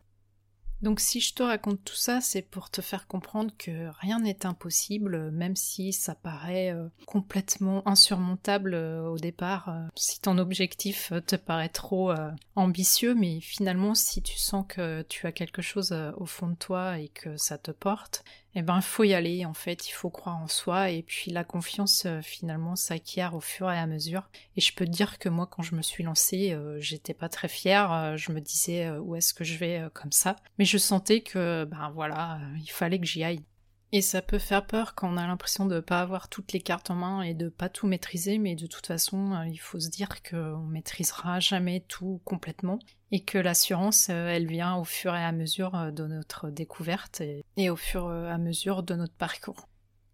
Donc 0.80 1.00
si 1.00 1.20
je 1.20 1.34
te 1.34 1.42
raconte 1.42 1.82
tout 1.84 1.96
ça, 1.96 2.20
c'est 2.20 2.42
pour 2.42 2.70
te 2.70 2.80
faire 2.80 3.08
comprendre 3.08 3.50
que 3.58 3.88
rien 4.00 4.20
n'est 4.20 4.46
impossible, 4.46 5.30
même 5.32 5.56
si 5.56 5.92
ça 5.92 6.14
paraît 6.14 6.72
euh, 6.72 6.88
complètement 7.06 7.86
insurmontable 7.88 8.74
euh, 8.74 9.08
au 9.08 9.18
départ, 9.18 9.68
euh, 9.70 9.82
si 9.96 10.20
ton 10.20 10.38
objectif 10.38 11.12
te 11.26 11.36
paraît 11.36 11.68
trop 11.68 12.12
ambitieux, 12.54 13.14
mais 13.14 13.40
finalement 13.40 13.94
si 13.94 14.22
tu 14.22 14.38
sens 14.38 14.64
que 14.68 15.02
tu 15.02 15.26
as 15.26 15.32
quelque 15.32 15.62
chose 15.62 15.94
au 16.16 16.26
fond 16.26 16.48
de 16.48 16.54
toi 16.54 16.98
et 16.98 17.08
que 17.08 17.36
ça 17.36 17.58
te 17.58 17.70
porte, 17.70 18.24
eh 18.54 18.62
ben, 18.62 18.80
faut 18.80 19.04
y 19.04 19.14
aller, 19.14 19.44
en 19.44 19.52
fait, 19.54 19.88
il 19.88 19.92
faut 19.92 20.10
croire 20.10 20.38
en 20.38 20.48
soi, 20.48 20.90
et 20.90 21.02
puis 21.02 21.30
la 21.30 21.44
confiance, 21.44 22.06
euh, 22.06 22.22
finalement, 22.22 22.76
s'acquiert 22.76 23.34
au 23.34 23.40
fur 23.40 23.70
et 23.70 23.78
à 23.78 23.86
mesure. 23.86 24.28
Et 24.56 24.60
je 24.60 24.74
peux 24.74 24.86
te 24.86 24.90
dire 24.90 25.18
que 25.18 25.28
moi, 25.28 25.46
quand 25.46 25.62
je 25.62 25.74
me 25.74 25.82
suis 25.82 26.02
lancée, 26.02 26.52
euh, 26.52 26.80
j'étais 26.80 27.14
pas 27.14 27.28
très 27.28 27.48
fière, 27.48 27.92
euh, 27.92 28.16
je 28.16 28.32
me 28.32 28.40
disais, 28.40 28.90
où 28.90 29.14
est-ce 29.16 29.34
que 29.34 29.44
je 29.44 29.58
vais 29.58 29.84
comme 29.92 30.12
ça 30.12 30.36
Mais 30.58 30.64
je 30.64 30.78
sentais 30.78 31.20
que, 31.20 31.64
ben 31.66 31.90
voilà, 31.94 32.40
il 32.60 32.70
fallait 32.70 32.98
que 32.98 33.06
j'y 33.06 33.22
aille. 33.22 33.44
Et 33.92 34.02
ça 34.02 34.20
peut 34.22 34.38
faire 34.38 34.66
peur 34.66 34.94
quand 34.94 35.12
on 35.12 35.16
a 35.16 35.26
l'impression 35.26 35.64
de 35.64 35.80
pas 35.80 36.00
avoir 36.00 36.28
toutes 36.28 36.52
les 36.52 36.60
cartes 36.60 36.90
en 36.90 36.94
main 36.94 37.22
et 37.22 37.34
de 37.34 37.48
pas 37.48 37.68
tout 37.70 37.86
maîtriser, 37.86 38.38
mais 38.38 38.54
de 38.54 38.66
toute 38.66 38.86
façon, 38.86 39.42
il 39.44 39.56
faut 39.56 39.80
se 39.80 39.88
dire 39.88 40.22
qu'on 40.22 40.58
maîtrisera 40.58 41.40
jamais 41.40 41.80
tout 41.88 42.20
complètement 42.24 42.78
et 43.12 43.20
que 43.20 43.38
l'assurance, 43.38 44.08
euh, 44.10 44.28
elle 44.28 44.46
vient 44.46 44.76
au 44.76 44.84
fur 44.84 45.14
et 45.14 45.24
à 45.24 45.32
mesure 45.32 45.74
euh, 45.74 45.90
de 45.90 46.06
notre 46.06 46.50
découverte 46.50 47.22
et 47.56 47.70
au 47.70 47.76
fur 47.76 48.12
et 48.12 48.30
à 48.30 48.38
mesure 48.38 48.82
de 48.82 48.94
notre 48.94 49.14
parcours. 49.14 49.68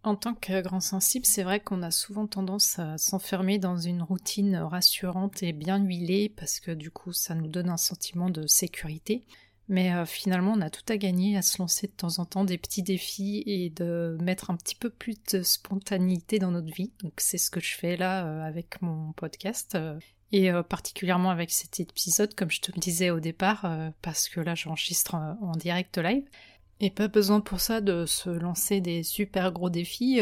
En 0.05 0.17
tant 0.17 0.35
que 0.35 0.61
grand 0.61 0.81
sensible, 0.81 1.25
c'est 1.25 1.45
vrai 1.45 1.61
qu'on 1.61 1.83
a 1.83 1.91
souvent 1.91 2.27
tendance 2.27 2.79
à 2.79 2.99
s'enfermer 2.99 3.59
dans 3.59 3.79
une 3.79 4.03
routine 4.03 4.57
rassurante 4.57 5.43
et 5.43 5.55
bien 5.55 5.79
huilée 5.79 6.29
parce 6.29 6.61
que 6.61 6.73
du 6.73 6.91
coup 6.91 7.15
ça 7.15 7.35
nous 7.35 7.49
donne 7.49 7.71
un 7.71 7.79
sentiment 7.79 8.29
de 8.29 8.47
sécurité. 8.47 9.25
Mais 9.69 9.95
euh, 9.95 10.05
finalement, 10.05 10.53
on 10.53 10.61
a 10.61 10.69
tout 10.69 10.85
à 10.89 10.97
gagner 10.97 11.37
à 11.37 11.43
se 11.43 11.59
lancer 11.59 11.87
de 11.87 11.93
temps 11.93 12.19
en 12.19 12.27
temps 12.27 12.45
des 12.45 12.59
petits 12.59 12.83
défis 12.83 13.43
et 13.47 13.71
de 13.71 14.19
mettre 14.21 14.51
un 14.51 14.57
petit 14.57 14.75
peu 14.75 14.91
plus 14.91 15.17
de 15.33 15.43
spontanéité 15.43 16.39
dans 16.39 16.51
notre 16.51 16.73
vie. 16.73 16.93
Donc 17.03 17.15
c'est 17.17 17.39
ce 17.39 17.51
que 17.51 17.61
je 17.61 17.75
fais 17.75 17.97
là 17.97 18.27
euh, 18.27 18.43
avec 18.43 18.83
mon 18.83 19.13
podcast. 19.13 19.75
Euh, 19.75 19.99
et 20.37 20.51
particulièrement 20.69 21.31
avec 21.31 21.51
cet 21.51 21.81
épisode, 21.81 22.35
comme 22.35 22.51
je 22.51 22.61
te 22.61 22.73
le 22.73 22.81
disais 22.81 23.11
au 23.11 23.21
départ, 23.21 23.67
parce 24.03 24.29
que 24.29 24.41
là 24.41 24.55
j'enregistre 24.55 25.15
en 25.15 25.53
direct 25.53 25.99
live. 25.99 26.25
Et 26.81 26.91
pas 26.91 27.07
besoin 27.07 27.41
pour 27.41 27.61
ça 27.61 27.81
de 27.81 28.05
se 28.05 28.31
lancer 28.31 28.81
des 28.81 29.05
super 29.05 29.53
gros 29.53 29.71
défis. 29.71 30.21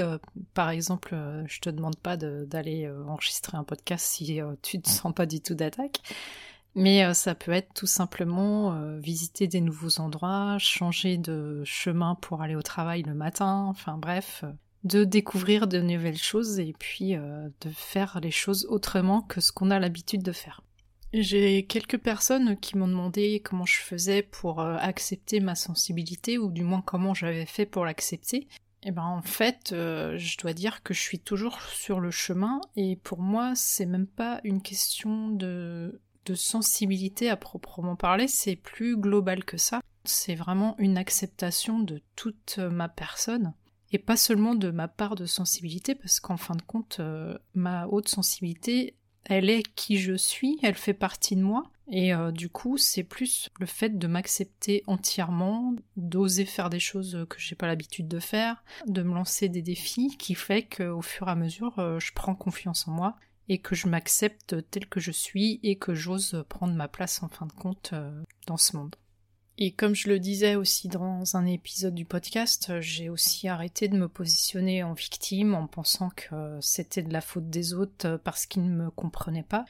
par 0.54 0.70
exemple, 0.70 1.16
je 1.46 1.60
te 1.60 1.70
demande 1.70 1.96
pas 1.96 2.16
d'aller 2.16 2.90
enregistrer 3.06 3.56
un 3.56 3.64
podcast 3.64 4.04
si 4.04 4.40
tu 4.62 4.78
ne 4.78 4.86
sens 4.86 5.14
pas 5.14 5.26
du 5.26 5.40
tout 5.40 5.54
d'attaque. 5.54 6.00
Mais 6.74 7.04
euh, 7.04 7.12
ça 7.12 7.34
peut 7.34 7.52
être 7.52 7.74
tout 7.74 7.86
simplement 7.86 8.72
euh, 8.72 8.98
visiter 8.98 9.46
des 9.46 9.60
nouveaux 9.60 10.00
endroits, 10.00 10.56
changer 10.58 11.18
de 11.18 11.62
chemin 11.64 12.14
pour 12.14 12.40
aller 12.42 12.56
au 12.56 12.62
travail 12.62 13.02
le 13.02 13.14
matin, 13.14 13.66
enfin 13.68 13.98
bref, 13.98 14.42
euh, 14.44 14.52
de 14.84 15.04
découvrir 15.04 15.66
de 15.66 15.80
nouvelles 15.80 16.18
choses 16.18 16.58
et 16.58 16.74
puis 16.78 17.14
de 17.14 17.70
faire 17.70 18.18
les 18.20 18.30
choses 18.30 18.66
autrement 18.68 19.22
que 19.22 19.40
ce 19.40 19.52
qu'on 19.52 19.70
a 19.70 19.78
l'habitude 19.78 20.22
de 20.22 20.32
faire. 20.32 20.62
J'ai 21.12 21.66
quelques 21.66 21.98
personnes 21.98 22.56
qui 22.58 22.76
m'ont 22.78 22.88
demandé 22.88 23.40
comment 23.44 23.66
je 23.66 23.80
faisais 23.80 24.22
pour 24.22 24.60
accepter 24.60 25.40
ma 25.40 25.54
sensibilité 25.54 26.38
ou 26.38 26.50
du 26.50 26.64
moins 26.64 26.82
comment 26.82 27.14
j'avais 27.14 27.46
fait 27.46 27.66
pour 27.66 27.84
l'accepter. 27.84 28.48
Et 28.84 28.88
eh 28.88 28.90
ben 28.90 29.04
en 29.04 29.22
fait, 29.22 29.68
je 29.70 30.38
dois 30.38 30.54
dire 30.54 30.82
que 30.82 30.94
je 30.94 31.00
suis 31.00 31.20
toujours 31.20 31.60
sur 31.60 32.00
le 32.00 32.10
chemin 32.10 32.60
et 32.74 32.96
pour 32.96 33.20
moi, 33.20 33.52
c'est 33.54 33.86
même 33.86 34.08
pas 34.08 34.40
une 34.42 34.62
question 34.62 35.28
de 35.28 36.00
de 36.24 36.34
sensibilité 36.34 37.30
à 37.30 37.36
proprement 37.36 37.96
parler, 37.96 38.28
c'est 38.28 38.56
plus 38.56 38.96
global 38.96 39.44
que 39.44 39.56
ça. 39.56 39.80
C'est 40.04 40.34
vraiment 40.34 40.74
une 40.78 40.98
acceptation 40.98 41.80
de 41.80 42.00
toute 42.16 42.58
ma 42.58 42.88
personne 42.88 43.54
et 43.92 43.98
pas 43.98 44.16
seulement 44.16 44.54
de 44.54 44.70
ma 44.70 44.88
part 44.88 45.14
de 45.14 45.26
sensibilité 45.26 45.94
parce 45.94 46.18
qu'en 46.18 46.38
fin 46.38 46.54
de 46.54 46.62
compte, 46.62 46.96
euh, 47.00 47.36
ma 47.54 47.86
haute 47.86 48.08
sensibilité, 48.08 48.96
elle 49.24 49.50
est 49.50 49.62
qui 49.74 49.98
je 49.98 50.14
suis, 50.14 50.58
elle 50.62 50.74
fait 50.74 50.94
partie 50.94 51.36
de 51.36 51.42
moi. 51.42 51.64
Et 51.90 52.14
euh, 52.14 52.30
du 52.30 52.48
coup, 52.48 52.78
c'est 52.78 53.02
plus 53.02 53.50
le 53.60 53.66
fait 53.66 53.98
de 53.98 54.06
m'accepter 54.06 54.82
entièrement, 54.86 55.74
d'oser 55.96 56.46
faire 56.46 56.70
des 56.70 56.80
choses 56.80 57.26
que 57.28 57.38
j'ai 57.38 57.54
pas 57.54 57.66
l'habitude 57.66 58.08
de 58.08 58.18
faire, 58.18 58.64
de 58.86 59.02
me 59.02 59.14
lancer 59.14 59.50
des 59.50 59.62
défis 59.62 60.16
qui 60.16 60.34
fait 60.34 60.62
qu'au 60.62 61.02
fur 61.02 61.28
et 61.28 61.32
à 61.32 61.34
mesure, 61.34 61.78
euh, 61.78 62.00
je 62.00 62.12
prends 62.14 62.34
confiance 62.34 62.88
en 62.88 62.92
moi 62.92 63.16
et 63.48 63.58
que 63.58 63.74
je 63.74 63.88
m'accepte 63.88 64.56
tel 64.70 64.86
que 64.86 65.00
je 65.00 65.10
suis 65.10 65.60
et 65.62 65.76
que 65.76 65.92
j'ose 65.92 66.44
prendre 66.48 66.74
ma 66.74 66.88
place 66.88 67.22
en 67.22 67.28
fin 67.28 67.44
de 67.44 67.52
compte 67.52 67.92
dans 68.46 68.56
ce 68.56 68.76
monde. 68.76 68.96
Et 69.58 69.70
comme 69.70 69.94
je 69.94 70.08
le 70.08 70.18
disais 70.18 70.54
aussi 70.54 70.88
dans 70.88 71.36
un 71.36 71.46
épisode 71.46 71.94
du 71.94 72.04
podcast, 72.04 72.80
j'ai 72.80 73.10
aussi 73.10 73.48
arrêté 73.48 73.88
de 73.88 73.96
me 73.96 74.08
positionner 74.08 74.82
en 74.82 74.94
victime 74.94 75.54
en 75.54 75.66
pensant 75.66 76.10
que 76.10 76.58
c'était 76.60 77.02
de 77.02 77.12
la 77.12 77.20
faute 77.20 77.50
des 77.50 77.74
autres 77.74 78.16
parce 78.24 78.46
qu'ils 78.46 78.64
ne 78.64 78.84
me 78.84 78.90
comprenaient 78.90 79.42
pas. 79.42 79.64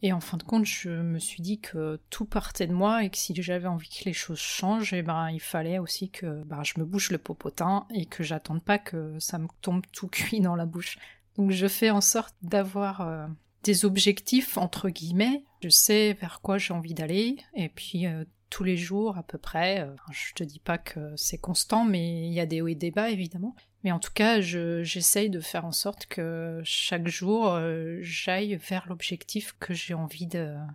Et 0.00 0.12
en 0.12 0.20
fin 0.20 0.36
de 0.36 0.44
compte, 0.44 0.64
je 0.64 0.90
me 0.90 1.18
suis 1.18 1.42
dit 1.42 1.58
que 1.58 2.00
tout 2.08 2.24
partait 2.24 2.68
de 2.68 2.72
moi 2.72 3.02
et 3.02 3.10
que 3.10 3.18
si 3.18 3.34
j'avais 3.42 3.66
envie 3.66 3.88
que 3.88 4.04
les 4.04 4.12
choses 4.12 4.38
changent, 4.38 4.92
eh 4.92 5.02
ben, 5.02 5.28
il 5.30 5.40
fallait 5.40 5.78
aussi 5.78 6.08
que 6.08 6.44
ben, 6.44 6.62
je 6.62 6.74
me 6.78 6.84
bouche 6.84 7.10
le 7.10 7.18
popotin 7.18 7.86
et 7.92 8.06
que 8.06 8.22
j'attende 8.22 8.62
pas 8.62 8.78
que 8.78 9.18
ça 9.18 9.38
me 9.38 9.48
tombe 9.60 9.84
tout 9.92 10.06
cuit 10.06 10.40
dans 10.40 10.54
la 10.54 10.66
bouche. 10.66 10.98
Donc 11.36 11.50
je 11.50 11.66
fais 11.66 11.90
en 11.90 12.00
sorte 12.00 12.34
d'avoir 12.42 13.00
euh, 13.00 13.26
des 13.64 13.84
objectifs 13.84 14.56
entre 14.56 14.88
guillemets. 14.88 15.44
Je 15.62 15.68
sais 15.68 16.12
vers 16.12 16.40
quoi 16.40 16.58
j'ai 16.58 16.74
envie 16.74 16.94
d'aller 16.94 17.36
et 17.54 17.68
puis 17.68 18.06
euh, 18.06 18.24
tous 18.50 18.64
les 18.64 18.76
jours 18.76 19.16
à 19.18 19.22
peu 19.22 19.38
près. 19.38 19.80
Euh, 19.80 19.94
je 20.10 20.34
te 20.34 20.44
dis 20.44 20.60
pas 20.60 20.78
que 20.78 21.14
c'est 21.16 21.38
constant, 21.38 21.84
mais 21.84 22.26
il 22.26 22.32
y 22.32 22.40
a 22.40 22.46
des 22.46 22.60
hauts 22.60 22.68
et 22.68 22.74
des 22.74 22.90
bas 22.90 23.10
évidemment. 23.10 23.54
Mais 23.84 23.92
en 23.92 24.00
tout 24.00 24.12
cas, 24.12 24.40
j'essaye 24.40 25.30
de 25.30 25.40
faire 25.40 25.64
en 25.64 25.72
sorte 25.72 26.06
que 26.06 26.60
chaque 26.64 27.06
jour, 27.06 27.56
j'aille 28.00 28.56
vers 28.56 28.88
l'objectif 28.88 29.54
que 29.60 29.72
j'ai 29.72 29.94
envie 29.94 30.26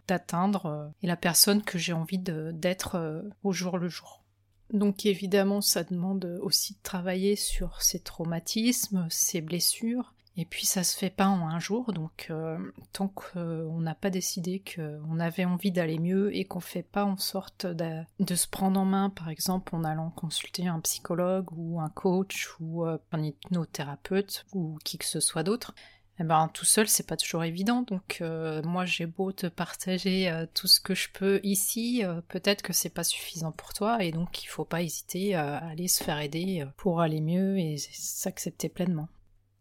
d'atteindre 0.07 0.89
et 1.03 1.07
la 1.07 1.17
personne 1.17 1.63
que 1.63 1.77
j'ai 1.77 1.91
envie 1.91 2.17
d'être 2.17 3.25
au 3.43 3.51
jour 3.51 3.77
le 3.77 3.89
jour. 3.89 4.23
Donc 4.71 5.05
évidemment, 5.05 5.59
ça 5.59 5.83
demande 5.83 6.39
aussi 6.41 6.75
de 6.75 6.79
travailler 6.81 7.35
sur 7.35 7.81
ces 7.81 7.99
traumatismes, 7.99 9.05
ces 9.09 9.41
blessures, 9.41 10.13
et 10.35 10.45
puis 10.45 10.65
ça 10.65 10.83
se 10.83 10.97
fait 10.97 11.11
pas 11.11 11.27
en 11.27 11.47
un 11.47 11.59
jour, 11.59 11.93
donc 11.93 12.27
euh, 12.31 12.57
tant 12.91 13.07
qu'on 13.07 13.79
n'a 13.79 13.93
pas 13.93 14.09
décidé 14.09 14.63
qu'on 14.63 15.19
avait 15.19 15.45
envie 15.45 15.71
d'aller 15.71 15.99
mieux 15.99 16.35
et 16.35 16.45
qu'on 16.45 16.59
fait 16.59 16.81
pas 16.81 17.05
en 17.05 17.17
sorte 17.17 17.67
de, 17.67 18.35
se 18.35 18.47
prendre 18.47 18.79
en 18.79 18.85
main, 18.85 19.11
par 19.11 19.29
exemple 19.29 19.75
en 19.75 19.83
allant 19.83 20.09
consulter 20.09 20.67
un 20.67 20.79
psychologue 20.79 21.49
ou 21.51 21.79
un 21.79 21.89
coach 21.89 22.49
ou 22.59 22.83
euh, 22.83 22.97
un 23.11 23.21
hypnothérapeute 23.21 24.45
ou 24.53 24.79
qui 24.83 24.97
que 24.97 25.05
ce 25.05 25.19
soit 25.19 25.43
d'autre, 25.43 25.75
eh 26.19 26.23
ben 26.23 26.49
tout 26.51 26.65
seul 26.65 26.87
c'est 26.87 27.07
pas 27.07 27.17
toujours 27.17 27.43
évident. 27.43 27.83
Donc 27.83 28.17
euh, 28.21 28.63
moi 28.63 28.85
j'ai 28.85 29.05
beau 29.05 29.31
te 29.31 29.45
partager 29.45 30.45
tout 30.55 30.67
ce 30.67 30.79
que 30.79 30.95
je 30.95 31.09
peux 31.11 31.41
ici, 31.43 32.01
peut-être 32.27 32.63
que 32.63 32.73
c'est 32.73 32.89
pas 32.89 33.03
suffisant 33.03 33.51
pour 33.51 33.73
toi 33.73 34.03
et 34.03 34.11
donc 34.11 34.43
il 34.43 34.47
faut 34.47 34.65
pas 34.65 34.81
hésiter 34.81 35.35
à 35.35 35.57
aller 35.57 35.87
se 35.87 36.03
faire 36.03 36.19
aider 36.19 36.65
pour 36.77 37.01
aller 37.01 37.21
mieux 37.21 37.59
et 37.59 37.77
s'accepter 37.77 38.67
pleinement. 38.67 39.09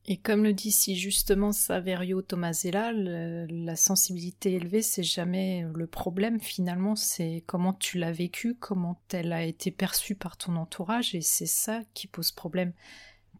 Et 0.07 0.17
comme 0.17 0.43
le 0.43 0.53
dit 0.53 0.73
si 0.73 0.97
justement 0.97 1.53
Saverio 1.53 2.23
Tomasella, 2.23 2.93
la 2.93 3.77
sensibilité 3.77 4.55
élevée, 4.55 4.83
c'est 4.83 5.05
jamais 5.05 5.65
le 5.75 5.87
problème 5.87 6.41
finalement, 6.41 6.97
c'est 6.97 7.45
comment 7.47 7.73
tu 7.73 7.99
l'as 7.99 8.11
vécu, 8.11 8.57
comment 8.57 9.01
elle 9.13 9.33
a 9.33 9.45
été 9.45 9.71
perçue 9.71 10.17
par 10.17 10.37
ton 10.37 10.57
entourage, 10.57 11.15
et 11.15 11.21
c'est 11.21 11.47
ça 11.47 11.83
qui 11.95 12.09
pose 12.09 12.33
problème. 12.33 12.73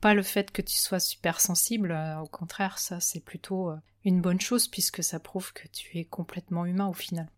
Pas 0.01 0.15
le 0.15 0.23
fait 0.23 0.53
que 0.53 0.63
tu 0.63 0.77
sois 0.77 1.01
super 1.01 1.41
sensible, 1.41 1.91
euh, 1.91 2.21
au 2.21 2.27
contraire, 2.27 2.79
ça 2.79 3.01
c'est 3.01 3.25
plutôt 3.25 3.71
euh, 3.71 3.77
une 4.05 4.21
bonne 4.21 4.41
chose 4.41 4.69
puisque 4.69 5.03
ça 5.03 5.19
prouve 5.19 5.53
que 5.53 5.67
tu 5.69 5.99
es 5.99 6.05
complètement 6.05 6.65
humain 6.65 6.87
au 6.87 6.93
final. 6.93 7.29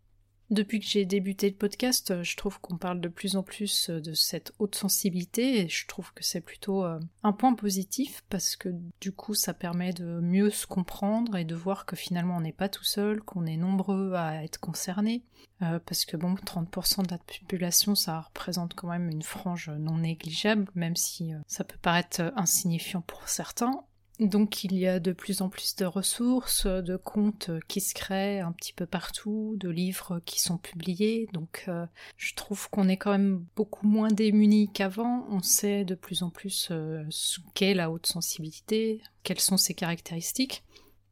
Depuis 0.50 0.78
que 0.78 0.86
j'ai 0.86 1.06
débuté 1.06 1.48
le 1.48 1.56
podcast, 1.56 2.10
euh, 2.10 2.22
je 2.22 2.36
trouve 2.36 2.60
qu'on 2.60 2.76
parle 2.76 3.00
de 3.00 3.08
plus 3.08 3.36
en 3.36 3.42
plus 3.42 3.88
euh, 3.88 4.00
de 4.00 4.12
cette 4.12 4.52
haute 4.58 4.74
sensibilité 4.74 5.60
et 5.60 5.68
je 5.68 5.86
trouve 5.86 6.12
que 6.12 6.22
c'est 6.22 6.42
plutôt 6.42 6.84
euh, 6.84 7.00
un 7.22 7.32
point 7.32 7.54
positif 7.54 8.22
parce 8.28 8.54
que 8.54 8.68
du 9.00 9.10
coup 9.10 9.32
ça 9.32 9.54
permet 9.54 9.94
de 9.94 10.20
mieux 10.20 10.50
se 10.50 10.66
comprendre 10.66 11.36
et 11.36 11.46
de 11.46 11.54
voir 11.54 11.86
que 11.86 11.96
finalement 11.96 12.36
on 12.36 12.42
n'est 12.42 12.52
pas 12.52 12.68
tout 12.68 12.84
seul, 12.84 13.22
qu'on 13.22 13.46
est 13.46 13.56
nombreux 13.56 14.12
à 14.14 14.44
être 14.44 14.60
concernés. 14.60 15.24
parce 15.60 16.04
que 16.04 16.18
bon, 16.18 16.34
30% 16.34 17.06
de 17.06 17.10
la 17.10 17.18
population, 17.18 17.94
ça 17.94 18.20
représente 18.20 18.74
quand 18.74 18.88
même 18.88 19.08
une 19.08 19.22
frange 19.22 19.70
non 19.70 19.98
négligeable, 19.98 20.70
même 20.74 20.96
si 20.96 21.32
ça 21.46 21.64
peut 21.64 21.78
paraître 21.80 22.32
insignifiant 22.36 23.00
pour 23.00 23.28
certains. 23.28 23.82
Donc 24.20 24.62
il 24.62 24.76
y 24.76 24.86
a 24.86 25.00
de 25.00 25.12
plus 25.12 25.42
en 25.42 25.48
plus 25.48 25.74
de 25.74 25.84
ressources, 25.84 26.66
de 26.66 26.96
comptes 26.96 27.50
qui 27.66 27.80
se 27.80 27.94
créent 27.94 28.38
un 28.38 28.52
petit 28.52 28.72
peu 28.72 28.86
partout, 28.86 29.56
de 29.58 29.68
livres 29.68 30.20
qui 30.24 30.40
sont 30.40 30.56
publiés, 30.56 31.28
donc 31.32 31.64
euh, 31.66 31.84
je 32.16 32.34
trouve 32.34 32.70
qu'on 32.70 32.88
est 32.88 32.96
quand 32.96 33.10
même 33.10 33.44
beaucoup 33.56 33.88
moins 33.88 34.08
démunis 34.08 34.70
qu'avant, 34.72 35.26
on 35.30 35.40
sait 35.42 35.84
de 35.84 35.96
plus 35.96 36.22
en 36.22 36.30
plus 36.30 36.70
ce 37.10 37.40
qu'est 37.54 37.74
la 37.74 37.90
haute 37.90 38.06
sensibilité, 38.06 39.00
quelles 39.24 39.40
sont 39.40 39.56
ses 39.56 39.74
caractéristiques. 39.74 40.62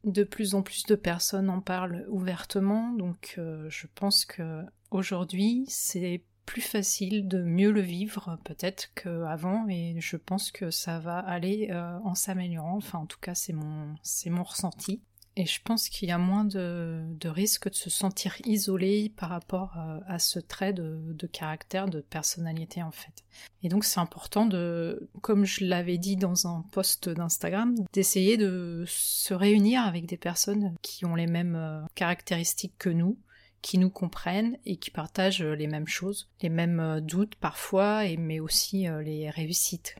De 0.05 0.23
plus 0.23 0.55
en 0.55 0.61
plus 0.61 0.83
de 0.83 0.95
personnes 0.95 1.49
en 1.49 1.61
parlent 1.61 2.05
ouvertement, 2.09 2.93
donc 2.93 3.35
euh, 3.37 3.69
je 3.69 3.87
pense 3.95 4.25
que 4.25 4.63
aujourd'hui 4.91 5.65
c'est 5.67 6.23
plus 6.45 6.61
facile 6.61 7.27
de 7.27 7.41
mieux 7.41 7.71
le 7.71 7.81
vivre 7.81 8.37
peut-être 8.43 8.93
qu'avant 8.95 9.67
et 9.69 9.95
je 9.99 10.17
pense 10.17 10.51
que 10.51 10.71
ça 10.71 10.99
va 10.99 11.19
aller 11.19 11.69
euh, 11.71 11.97
en 12.03 12.15
s'améliorant 12.15 12.77
enfin 12.77 12.99
en 12.99 13.05
tout 13.05 13.19
cas 13.19 13.35
c'est 13.35 13.53
mon 13.53 13.95
c'est 14.01 14.29
mon 14.29 14.43
ressenti 14.43 15.01
et 15.35 15.47
je 15.47 15.59
pense 15.63 15.89
qu'il 15.89 16.09
y 16.09 16.11
a 16.11 16.19
moins 16.19 16.45
de, 16.45 17.01
de 17.19 17.29
risque 17.29 17.69
de 17.69 17.75
se 17.75 17.89
sentir 17.89 18.35
isolé 18.45 19.11
par 19.15 19.29
rapport 19.29 19.75
euh, 19.77 19.99
à 20.05 20.19
ce 20.19 20.39
trait 20.39 20.73
de, 20.73 20.99
de, 21.13 21.27
caractère, 21.27 21.87
de 21.87 22.01
personnalité 22.01 22.83
en 22.83 22.91
fait. 22.91 23.23
Et 23.63 23.69
donc 23.69 23.83
c'est 23.83 23.99
important 23.99 24.45
de, 24.45 25.09
comme 25.21 25.45
je 25.45 25.65
l'avais 25.65 25.97
dit 25.97 26.17
dans 26.17 26.47
un 26.47 26.63
post 26.71 27.09
d'Instagram, 27.09 27.73
d'essayer 27.93 28.37
de 28.37 28.83
se 28.87 29.33
réunir 29.33 29.81
avec 29.81 30.05
des 30.05 30.17
personnes 30.17 30.75
qui 30.83 31.03
ont 31.03 31.15
les 31.15 31.27
mêmes 31.27 31.55
euh, 31.55 31.81
caractéristiques 31.95 32.77
que 32.77 32.89
nous, 32.89 33.17
qui 33.63 33.79
nous 33.79 33.89
comprennent 33.89 34.57
et 34.67 34.75
qui 34.75 34.91
partagent 34.91 35.41
euh, 35.41 35.55
les 35.55 35.67
mêmes 35.67 35.87
choses, 35.87 36.29
les 36.41 36.49
mêmes 36.49 36.79
euh, 36.79 36.99
doutes 36.99 37.35
parfois, 37.35 38.03
mais 38.19 38.39
aussi 38.39 38.87
euh, 38.87 39.01
les 39.01 39.29
réussites. 39.31 39.95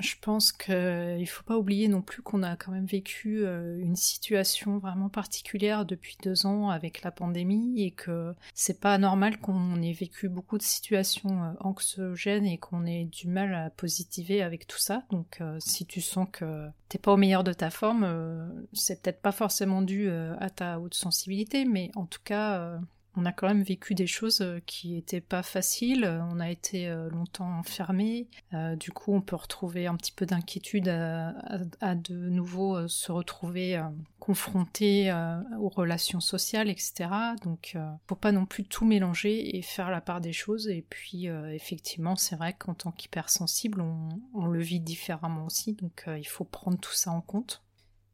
je 0.00 0.14
pense 0.20 0.50
qu'il 0.50 0.74
ne 0.74 1.26
faut 1.26 1.44
pas 1.44 1.58
oublier 1.58 1.86
non 1.86 2.00
plus 2.00 2.22
qu'on 2.22 2.42
a 2.42 2.56
quand 2.56 2.72
même 2.72 2.86
vécu 2.86 3.44
une 3.44 3.94
situation 3.94 4.78
vraiment 4.78 5.10
particulière 5.10 5.84
depuis 5.84 6.16
deux 6.24 6.46
ans 6.46 6.70
avec 6.70 7.02
la 7.02 7.12
pandémie 7.12 7.82
et 7.82 7.92
que 7.92 8.34
c'est 8.54 8.80
pas 8.80 8.98
normal 8.98 9.38
qu'on 9.38 9.80
ait 9.80 9.92
vécu 9.92 10.28
beaucoup 10.28 10.58
de 10.58 10.62
situations 10.62 11.54
anxiogènes 11.60 12.46
et 12.46 12.58
qu'on 12.58 12.84
ait 12.86 13.04
du 13.04 13.28
mal 13.28 13.54
à 13.54 13.70
positiver 13.70 14.42
avec 14.42 14.66
tout 14.66 14.78
ça. 14.78 15.04
Donc 15.10 15.40
si 15.60 15.86
tu 15.86 16.00
sens 16.00 16.26
que 16.32 16.68
t'es 16.88 16.98
pas 16.98 17.12
au 17.12 17.16
meilleur 17.16 17.44
de 17.44 17.52
ta 17.52 17.70
forme, 17.70 18.04
c'est 18.72 19.02
peut-être 19.02 19.22
pas 19.22 19.30
forcément 19.30 19.82
dû 19.82 20.10
à 20.10 20.50
ta 20.50 20.80
haute 20.80 20.94
sensibilité, 20.94 21.64
mais 21.64 21.92
en 21.94 22.06
tout 22.06 22.22
cas 22.24 22.80
on 23.14 23.26
a 23.26 23.32
quand 23.32 23.46
même 23.46 23.62
vécu 23.62 23.94
des 23.94 24.06
choses 24.06 24.40
euh, 24.40 24.60
qui 24.64 24.96
étaient 24.96 25.20
pas 25.20 25.42
faciles. 25.42 26.06
On 26.30 26.40
a 26.40 26.50
été 26.50 26.88
euh, 26.88 27.10
longtemps 27.10 27.58
enfermés. 27.58 28.28
Euh, 28.54 28.74
du 28.76 28.90
coup, 28.90 29.12
on 29.12 29.20
peut 29.20 29.36
retrouver 29.36 29.86
un 29.86 29.96
petit 29.96 30.12
peu 30.12 30.24
d'inquiétude 30.24 30.88
à, 30.88 31.94
de 31.94 32.14
nouveau 32.14 32.88
se 32.88 33.12
retrouver 33.12 33.82
confronté 34.18 35.12
aux 35.58 35.68
relations 35.68 36.20
sociales, 36.20 36.68
etc. 36.68 37.10
Donc, 37.42 37.76
faut 38.06 38.14
pas 38.14 38.32
non 38.32 38.46
plus 38.46 38.64
tout 38.64 38.84
mélanger 38.84 39.56
et 39.56 39.62
faire 39.62 39.90
la 39.90 40.00
part 40.00 40.20
des 40.20 40.32
choses. 40.32 40.68
Et 40.68 40.84
puis, 40.88 41.26
effectivement, 41.26 42.16
c'est 42.16 42.36
vrai 42.36 42.54
qu'en 42.54 42.74
tant 42.74 42.92
qu'hypersensible, 42.92 43.80
on, 43.80 44.08
on 44.34 44.46
le 44.46 44.60
vit 44.60 44.80
différemment 44.80 45.46
aussi. 45.46 45.74
Donc, 45.74 46.04
il 46.06 46.26
faut 46.26 46.44
prendre 46.44 46.78
tout 46.78 46.94
ça 46.94 47.10
en 47.10 47.20
compte. 47.20 47.62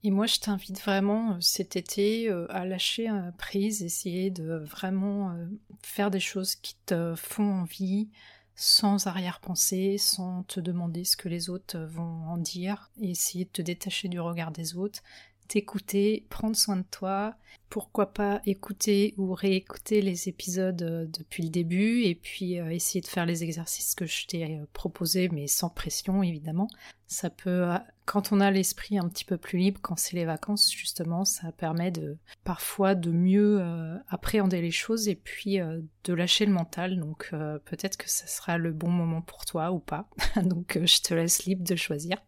Et 0.04 0.10
moi, 0.10 0.26
je 0.26 0.38
t'invite 0.38 0.80
vraiment 0.80 1.32
euh, 1.32 1.40
cet 1.40 1.74
été 1.76 2.28
euh, 2.30 2.46
à 2.50 2.64
lâcher 2.64 3.10
prise, 3.36 3.82
essayer 3.82 4.30
de 4.30 4.54
vraiment 4.54 5.30
euh, 5.30 5.46
faire 5.82 6.10
des 6.10 6.20
choses 6.20 6.54
qui 6.54 6.76
te 6.86 7.14
font 7.16 7.62
envie, 7.62 8.08
sans 8.54 9.06
arrière-pensée, 9.06 9.98
sans 9.98 10.44
te 10.44 10.60
demander 10.60 11.04
ce 11.04 11.16
que 11.16 11.28
les 11.28 11.50
autres 11.50 11.78
vont 11.78 12.24
en 12.28 12.36
dire, 12.36 12.90
et 13.00 13.10
essayer 13.10 13.44
de 13.44 13.50
te 13.50 13.62
détacher 13.62 14.08
du 14.08 14.20
regard 14.20 14.52
des 14.52 14.76
autres, 14.76 15.02
t'écouter, 15.48 16.26
prendre 16.28 16.54
soin 16.54 16.76
de 16.76 16.84
toi, 16.90 17.34
pourquoi 17.70 18.12
pas 18.12 18.40
écouter 18.46 19.14
ou 19.18 19.34
réécouter 19.34 20.00
les 20.00 20.28
épisodes 20.28 20.82
euh, 20.82 21.06
depuis 21.06 21.42
le 21.42 21.50
début 21.50 22.02
et 22.02 22.14
puis 22.14 22.58
euh, 22.58 22.70
essayer 22.70 23.00
de 23.00 23.06
faire 23.06 23.26
les 23.26 23.44
exercices 23.44 23.94
que 23.94 24.06
je 24.06 24.26
t'ai 24.26 24.44
euh, 24.44 24.64
proposés 24.72 25.28
mais 25.28 25.46
sans 25.46 25.68
pression 25.68 26.22
évidemment. 26.22 26.68
Ça 27.06 27.30
peut 27.30 27.66
quand 28.04 28.32
on 28.32 28.40
a 28.40 28.50
l'esprit 28.50 28.98
un 28.98 29.08
petit 29.08 29.24
peu 29.24 29.38
plus 29.38 29.58
libre 29.58 29.80
quand 29.82 29.98
c'est 29.98 30.16
les 30.16 30.26
vacances 30.26 30.70
justement, 30.70 31.24
ça 31.24 31.52
permet 31.52 31.90
de 31.90 32.18
parfois 32.44 32.94
de 32.94 33.10
mieux 33.10 33.62
appréhender 34.10 34.60
les 34.60 34.70
choses 34.70 35.08
et 35.08 35.14
puis 35.14 35.58
de 35.58 36.12
lâcher 36.12 36.44
le 36.44 36.52
mental. 36.52 37.00
Donc 37.00 37.30
peut-être 37.64 37.96
que 37.96 38.10
ce 38.10 38.28
sera 38.28 38.58
le 38.58 38.72
bon 38.72 38.90
moment 38.90 39.22
pour 39.22 39.46
toi 39.46 39.72
ou 39.72 39.78
pas. 39.78 40.10
Donc 40.44 40.78
je 40.84 41.00
te 41.00 41.14
laisse 41.14 41.46
libre 41.46 41.64
de 41.64 41.76
choisir. 41.76 42.18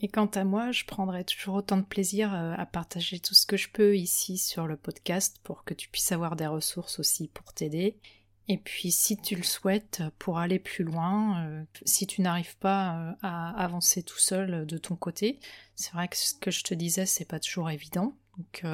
Et 0.00 0.08
quant 0.08 0.26
à 0.26 0.44
moi, 0.44 0.72
je 0.72 0.84
prendrai 0.84 1.24
toujours 1.24 1.54
autant 1.54 1.78
de 1.78 1.82
plaisir 1.82 2.34
euh, 2.34 2.54
à 2.56 2.66
partager 2.66 3.18
tout 3.18 3.34
ce 3.34 3.46
que 3.46 3.56
je 3.56 3.70
peux 3.70 3.96
ici 3.96 4.36
sur 4.36 4.66
le 4.66 4.76
podcast 4.76 5.40
pour 5.42 5.64
que 5.64 5.72
tu 5.72 5.88
puisses 5.88 6.12
avoir 6.12 6.36
des 6.36 6.46
ressources 6.46 6.98
aussi 6.98 7.28
pour 7.28 7.54
t'aider. 7.54 7.96
Et 8.48 8.58
puis 8.58 8.92
si 8.92 9.16
tu 9.16 9.34
le 9.34 9.42
souhaites, 9.42 10.02
pour 10.18 10.38
aller 10.38 10.58
plus 10.58 10.84
loin, 10.84 11.46
euh, 11.46 11.64
si 11.84 12.06
tu 12.06 12.20
n'arrives 12.20 12.58
pas 12.58 12.98
euh, 12.98 13.12
à 13.22 13.50
avancer 13.60 14.02
tout 14.02 14.18
seul 14.18 14.66
de 14.66 14.78
ton 14.78 14.96
côté, 14.96 15.40
c'est 15.74 15.92
vrai 15.92 16.08
que 16.08 16.16
ce 16.16 16.34
que 16.34 16.50
je 16.50 16.62
te 16.62 16.74
disais, 16.74 17.06
c'est 17.06 17.24
pas 17.24 17.40
toujours 17.40 17.70
évident. 17.70 18.16
Donc 18.36 18.66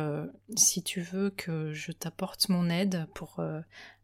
si 0.57 0.83
tu 0.83 1.01
veux 1.01 1.31
que 1.31 1.73
je 1.73 1.93
t'apporte 1.93 2.49
mon 2.49 2.69
aide 2.69 3.07
pour 3.15 3.41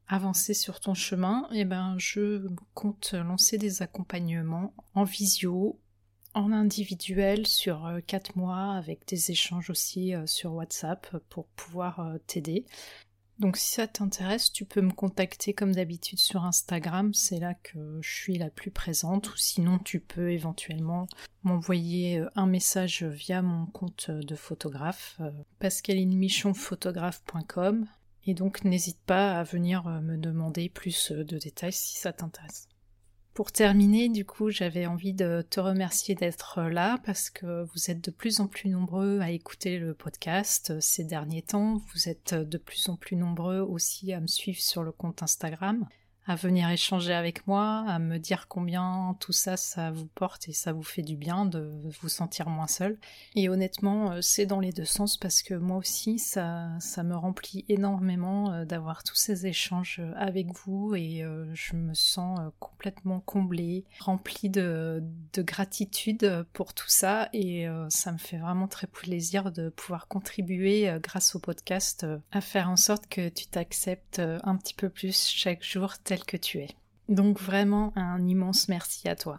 avancer 0.07 0.55
sur 0.55 0.79
ton 0.79 0.95
chemin, 0.95 1.49
eh 1.51 1.65
ben 1.65 1.97
je 1.99 2.47
compte 2.75 3.13
lancer 3.15 3.59
des 3.59 3.83
accompagnements 3.83 4.73
en 4.95 5.03
visio 5.03 5.81
en 6.39 6.53
individuel 6.53 7.47
sur 7.47 7.91
4 8.07 8.31
euh, 8.31 8.41
mois 8.41 8.73
avec 8.75 9.07
des 9.09 9.33
échanges 9.33 9.71
aussi 9.71 10.15
euh, 10.15 10.27
sur 10.27 10.53
WhatsApp 10.55 11.17
pour 11.29 11.47
pouvoir 11.49 12.01
euh, 12.01 12.17
t'aider. 12.27 12.65
Donc 13.41 13.57
si 13.57 13.73
ça 13.73 13.87
t'intéresse, 13.87 14.53
tu 14.53 14.65
peux 14.65 14.81
me 14.81 14.93
contacter 14.93 15.53
comme 15.53 15.75
d'habitude 15.75 16.19
sur 16.19 16.45
Instagram, 16.45 17.15
c'est 17.15 17.39
là 17.39 17.55
que 17.55 18.01
je 18.01 18.11
suis 18.11 18.37
la 18.37 18.51
plus 18.51 18.73
présente, 18.73 19.33
ou 19.33 19.37
sinon 19.37 19.79
tu 19.79 20.01
peux 20.01 20.33
éventuellement 20.33 21.07
m'envoyer 21.45 22.25
un 22.35 22.47
message 22.47 23.05
via 23.05 23.41
mon 23.41 23.67
compte 23.67 24.11
de 24.11 24.35
photographe, 24.35 25.21
pascalineMichonphotographe.com, 25.61 27.87
et 28.27 28.35
donc 28.35 28.65
n'hésite 28.65 28.99
pas 29.07 29.39
à 29.39 29.45
venir 29.45 29.85
me 29.85 30.17
demander 30.17 30.69
plus 30.69 31.13
de 31.13 31.39
détails 31.39 31.73
si 31.73 31.97
ça 31.97 32.13
t'intéresse. 32.13 32.67
Pour 33.39 33.53
terminer, 33.53 34.09
du 34.09 34.25
coup, 34.25 34.51
j'avais 34.51 34.87
envie 34.87 35.13
de 35.13 35.47
te 35.49 35.61
remercier 35.61 36.17
d'être 36.17 36.63
là 36.63 36.99
parce 37.05 37.31
que 37.31 37.63
vous 37.73 37.89
êtes 37.89 38.03
de 38.05 38.11
plus 38.11 38.41
en 38.41 38.49
plus 38.49 38.69
nombreux 38.69 39.21
à 39.21 39.31
écouter 39.31 39.79
le 39.79 39.95
podcast 39.95 40.81
ces 40.81 41.05
derniers 41.05 41.43
temps. 41.43 41.81
Vous 41.95 42.09
êtes 42.09 42.35
de 42.35 42.59
plus 42.59 42.89
en 42.89 42.97
plus 42.97 43.15
nombreux 43.15 43.61
aussi 43.61 44.13
à 44.13 44.19
me 44.19 44.27
suivre 44.27 44.61
sur 44.61 44.83
le 44.83 44.91
compte 44.91 45.23
Instagram 45.23 45.87
à 46.29 46.35
venir 46.35 46.69
échanger 46.69 47.15
avec 47.15 47.47
moi, 47.47 47.85
à 47.89 47.99
me 47.99 48.19
dire 48.19 48.49
combien 48.49 49.17
tout 49.19 49.33
ça, 49.33 49.57
ça 49.57 49.91
vous 49.91 50.07
porte 50.07 50.47
et 50.47 50.53
ça 50.53 50.75
vous 50.75 50.83
fait 50.83 51.01
du 51.01 51.17
bien 51.17 51.47
de 51.47 51.73
vous 52.03 52.11
sentir 52.11 52.51
moins 52.51 52.67
seul. 52.67 52.99
Et 53.35 53.49
honnêtement, 53.49 54.13
euh, 54.13 54.19
c'est 54.21 54.45
dans 54.45 54.61
les 54.61 54.73
deux 54.73 54.85
sens 54.85 55.17
parce 55.17 55.43
que 55.43 55.55
moi 55.55 55.79
aussi, 55.79 56.19
ça, 56.19 56.69
ça 56.81 57.03
me 57.03 57.17
remplit 57.17 57.65
énormément 57.71 58.53
euh, 58.53 58.67
d'avoir 58.67 59.05
tous 59.05 59.15
ces 59.15 59.47
échanges 59.47 60.01
euh, 60.01 60.13
avec 60.17 60.49
vous 60.53 60.95
et 60.95 61.25
je 61.55 61.77
me 61.77 61.95
sens 61.95 62.39
complètement 62.59 63.21
comblée, 63.21 63.87
remplie 63.99 64.51
de, 64.51 65.03
de 65.33 65.43
gratitude 65.43 66.45
pour 66.53 66.75
tout 66.75 66.89
ça 66.89 67.31
et 67.33 67.67
ça 67.89 68.13
me 68.13 68.19
fait 68.19 68.37
vraiment 68.37 68.69
très 68.69 68.87
plaisir 68.87 69.51
de 69.51 69.71
pouvoir 69.71 70.09
contribuer 70.09 70.93
grâce 71.03 71.35
au 71.35 71.39
podcast 71.39 72.07
à 72.33 72.41
faire 72.41 72.69
en 72.69 72.77
sorte 72.77 73.07
que 73.09 73.29
tu 73.29 73.47
t'acceptes 73.47 74.21
un 74.21 74.57
petit 74.57 74.75
peu 74.75 74.89
plus 74.89 75.29
chaque 75.29 75.63
jour 75.63 75.99
tel 75.99 76.18
que 76.25 76.37
tu 76.37 76.59
es. 76.59 76.69
Donc 77.09 77.41
vraiment 77.41 77.93
un 77.97 78.27
immense 78.27 78.69
merci 78.69 79.09
à 79.09 79.17
toi. 79.17 79.39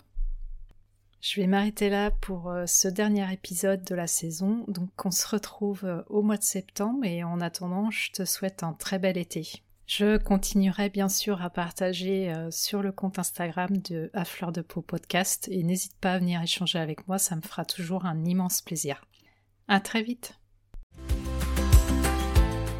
Je 1.21 1.41
vais 1.41 1.47
m'arrêter 1.47 1.89
là 1.89 2.11
pour 2.11 2.49
euh, 2.49 2.65
ce 2.65 2.87
dernier 2.87 3.31
épisode 3.33 3.83
de 3.83 3.93
la 3.93 4.07
saison, 4.07 4.63
donc 4.69 4.89
on 5.03 5.11
se 5.11 5.27
retrouve 5.27 5.83
euh, 5.83 6.01
au 6.07 6.21
mois 6.21 6.37
de 6.37 6.43
septembre 6.43 7.03
et 7.03 7.25
en 7.25 7.41
attendant 7.41 7.91
je 7.91 8.11
te 8.11 8.23
souhaite 8.23 8.63
un 8.63 8.71
très 8.71 8.99
bel 8.99 9.17
été. 9.17 9.61
Je 9.85 10.17
continuerai 10.17 10.89
bien 10.89 11.09
sûr 11.09 11.41
à 11.41 11.49
partager 11.49 12.31
euh, 12.31 12.51
sur 12.51 12.81
le 12.81 12.93
compte 12.93 13.19
Instagram 13.19 13.75
de 13.89 14.09
À 14.13 14.23
Fleur 14.23 14.53
de 14.53 14.61
Peau 14.61 14.81
Podcast 14.81 15.49
et 15.51 15.61
n'hésite 15.63 15.97
pas 15.99 16.13
à 16.13 16.19
venir 16.19 16.41
échanger 16.41 16.79
avec 16.79 17.05
moi, 17.07 17.17
ça 17.17 17.35
me 17.35 17.41
fera 17.41 17.65
toujours 17.65 18.05
un 18.05 18.23
immense 18.23 18.61
plaisir. 18.61 19.03
À 19.67 19.81
très 19.81 20.03
vite! 20.03 20.38